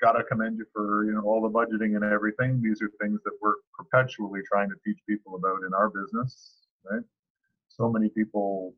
Gotta 0.00 0.22
commend 0.22 0.56
you 0.56 0.66
for, 0.72 1.04
you 1.04 1.14
know, 1.14 1.22
all 1.22 1.42
the 1.42 1.50
budgeting 1.50 1.96
and 1.96 2.04
everything. 2.04 2.62
These 2.62 2.80
are 2.80 2.88
things 3.00 3.18
that 3.24 3.32
we're 3.40 3.56
perpetually 3.76 4.40
trying 4.46 4.68
to 4.68 4.76
teach 4.84 4.98
people 5.08 5.34
about 5.34 5.64
in 5.66 5.74
our 5.74 5.90
business, 5.90 6.58
right? 6.88 7.02
So 7.70 7.90
many 7.90 8.08
people 8.08 8.72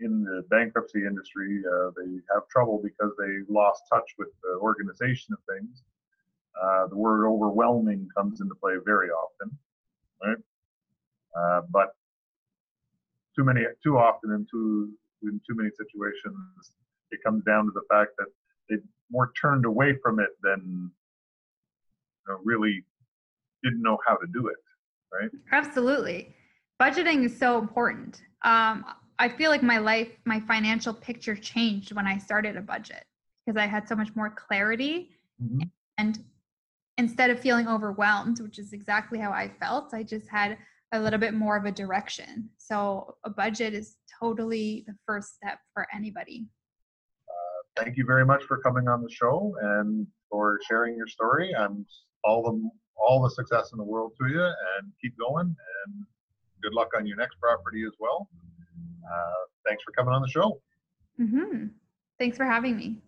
in 0.00 0.24
the 0.24 0.42
bankruptcy 0.50 1.06
industry, 1.06 1.62
uh, 1.72 1.90
they 1.96 2.10
have 2.34 2.48
trouble 2.48 2.80
because 2.82 3.12
they 3.20 3.44
lost 3.48 3.84
touch 3.92 4.10
with 4.18 4.30
the 4.42 4.58
organization 4.60 5.34
of 5.34 5.38
things. 5.54 5.84
Uh, 6.60 6.88
the 6.88 6.96
word 6.96 7.28
overwhelming 7.28 8.08
comes 8.16 8.40
into 8.40 8.56
play 8.56 8.74
very 8.84 9.10
often, 9.10 9.56
right? 10.20 10.38
Uh, 11.38 11.60
but 11.70 11.94
too 13.36 13.44
many, 13.44 13.62
too 13.82 13.98
often, 13.98 14.32
in 14.32 14.46
too 14.50 14.92
in 15.22 15.40
too 15.46 15.54
many 15.54 15.70
situations, 15.70 16.72
it 17.10 17.20
comes 17.24 17.44
down 17.44 17.64
to 17.66 17.70
the 17.72 17.82
fact 17.90 18.10
that 18.18 18.26
they 18.68 18.76
more 19.10 19.32
turned 19.40 19.64
away 19.64 19.96
from 20.02 20.18
it 20.18 20.30
than 20.42 20.90
you 22.26 22.32
know, 22.32 22.40
really 22.44 22.84
didn't 23.62 23.82
know 23.82 23.98
how 24.06 24.14
to 24.16 24.26
do 24.32 24.48
it, 24.48 24.56
right? 25.12 25.30
Absolutely. 25.52 26.34
Budgeting 26.80 27.24
is 27.24 27.38
so 27.38 27.58
important. 27.58 28.22
Um, 28.42 28.84
I 29.18 29.28
feel 29.28 29.50
like 29.50 29.62
my 29.62 29.78
life, 29.78 30.08
my 30.24 30.40
financial 30.40 30.92
picture 30.92 31.36
changed 31.36 31.92
when 31.92 32.06
I 32.06 32.18
started 32.18 32.56
a 32.56 32.60
budget 32.60 33.04
because 33.46 33.60
I 33.60 33.66
had 33.66 33.86
so 33.86 33.94
much 33.94 34.14
more 34.16 34.30
clarity. 34.30 35.10
And 35.98 36.24
instead 36.98 37.30
of 37.30 37.38
feeling 37.38 37.68
overwhelmed, 37.68 38.40
which 38.40 38.58
is 38.58 38.72
exactly 38.72 39.18
how 39.18 39.30
I 39.30 39.48
felt, 39.60 39.94
I 39.94 40.02
just 40.02 40.28
had 40.28 40.58
a 40.92 41.00
little 41.00 41.18
bit 41.18 41.34
more 41.34 41.56
of 41.56 41.64
a 41.64 41.72
direction. 41.72 42.48
So 42.58 43.16
a 43.24 43.30
budget 43.30 43.74
is 43.74 43.96
totally 44.20 44.84
the 44.86 44.94
first 45.06 45.34
step 45.34 45.58
for 45.74 45.86
anybody. 45.94 46.46
Thank 47.76 47.96
you 47.96 48.04
very 48.04 48.26
much 48.26 48.44
for 48.44 48.58
coming 48.58 48.86
on 48.86 49.02
the 49.02 49.10
show 49.10 49.54
and 49.60 50.06
for 50.30 50.58
sharing 50.68 50.94
your 50.94 51.06
story. 51.06 51.54
I'm 51.56 51.86
all 52.22 52.42
the 52.42 52.70
all 53.02 53.22
the 53.22 53.30
success 53.30 53.70
in 53.72 53.78
the 53.78 53.84
world 53.84 54.12
to 54.20 54.28
you, 54.28 54.42
and 54.42 54.92
keep 55.00 55.14
going. 55.18 55.46
And 55.46 56.04
good 56.62 56.74
luck 56.74 56.90
on 56.96 57.06
your 57.06 57.16
next 57.16 57.36
property 57.40 57.84
as 57.86 57.94
well. 57.98 58.28
Uh, 59.04 59.42
thanks 59.66 59.82
for 59.82 59.92
coming 59.92 60.12
on 60.12 60.20
the 60.20 60.28
show. 60.28 60.60
hmm 61.16 61.66
Thanks 62.18 62.36
for 62.36 62.44
having 62.44 62.76
me. 62.76 62.98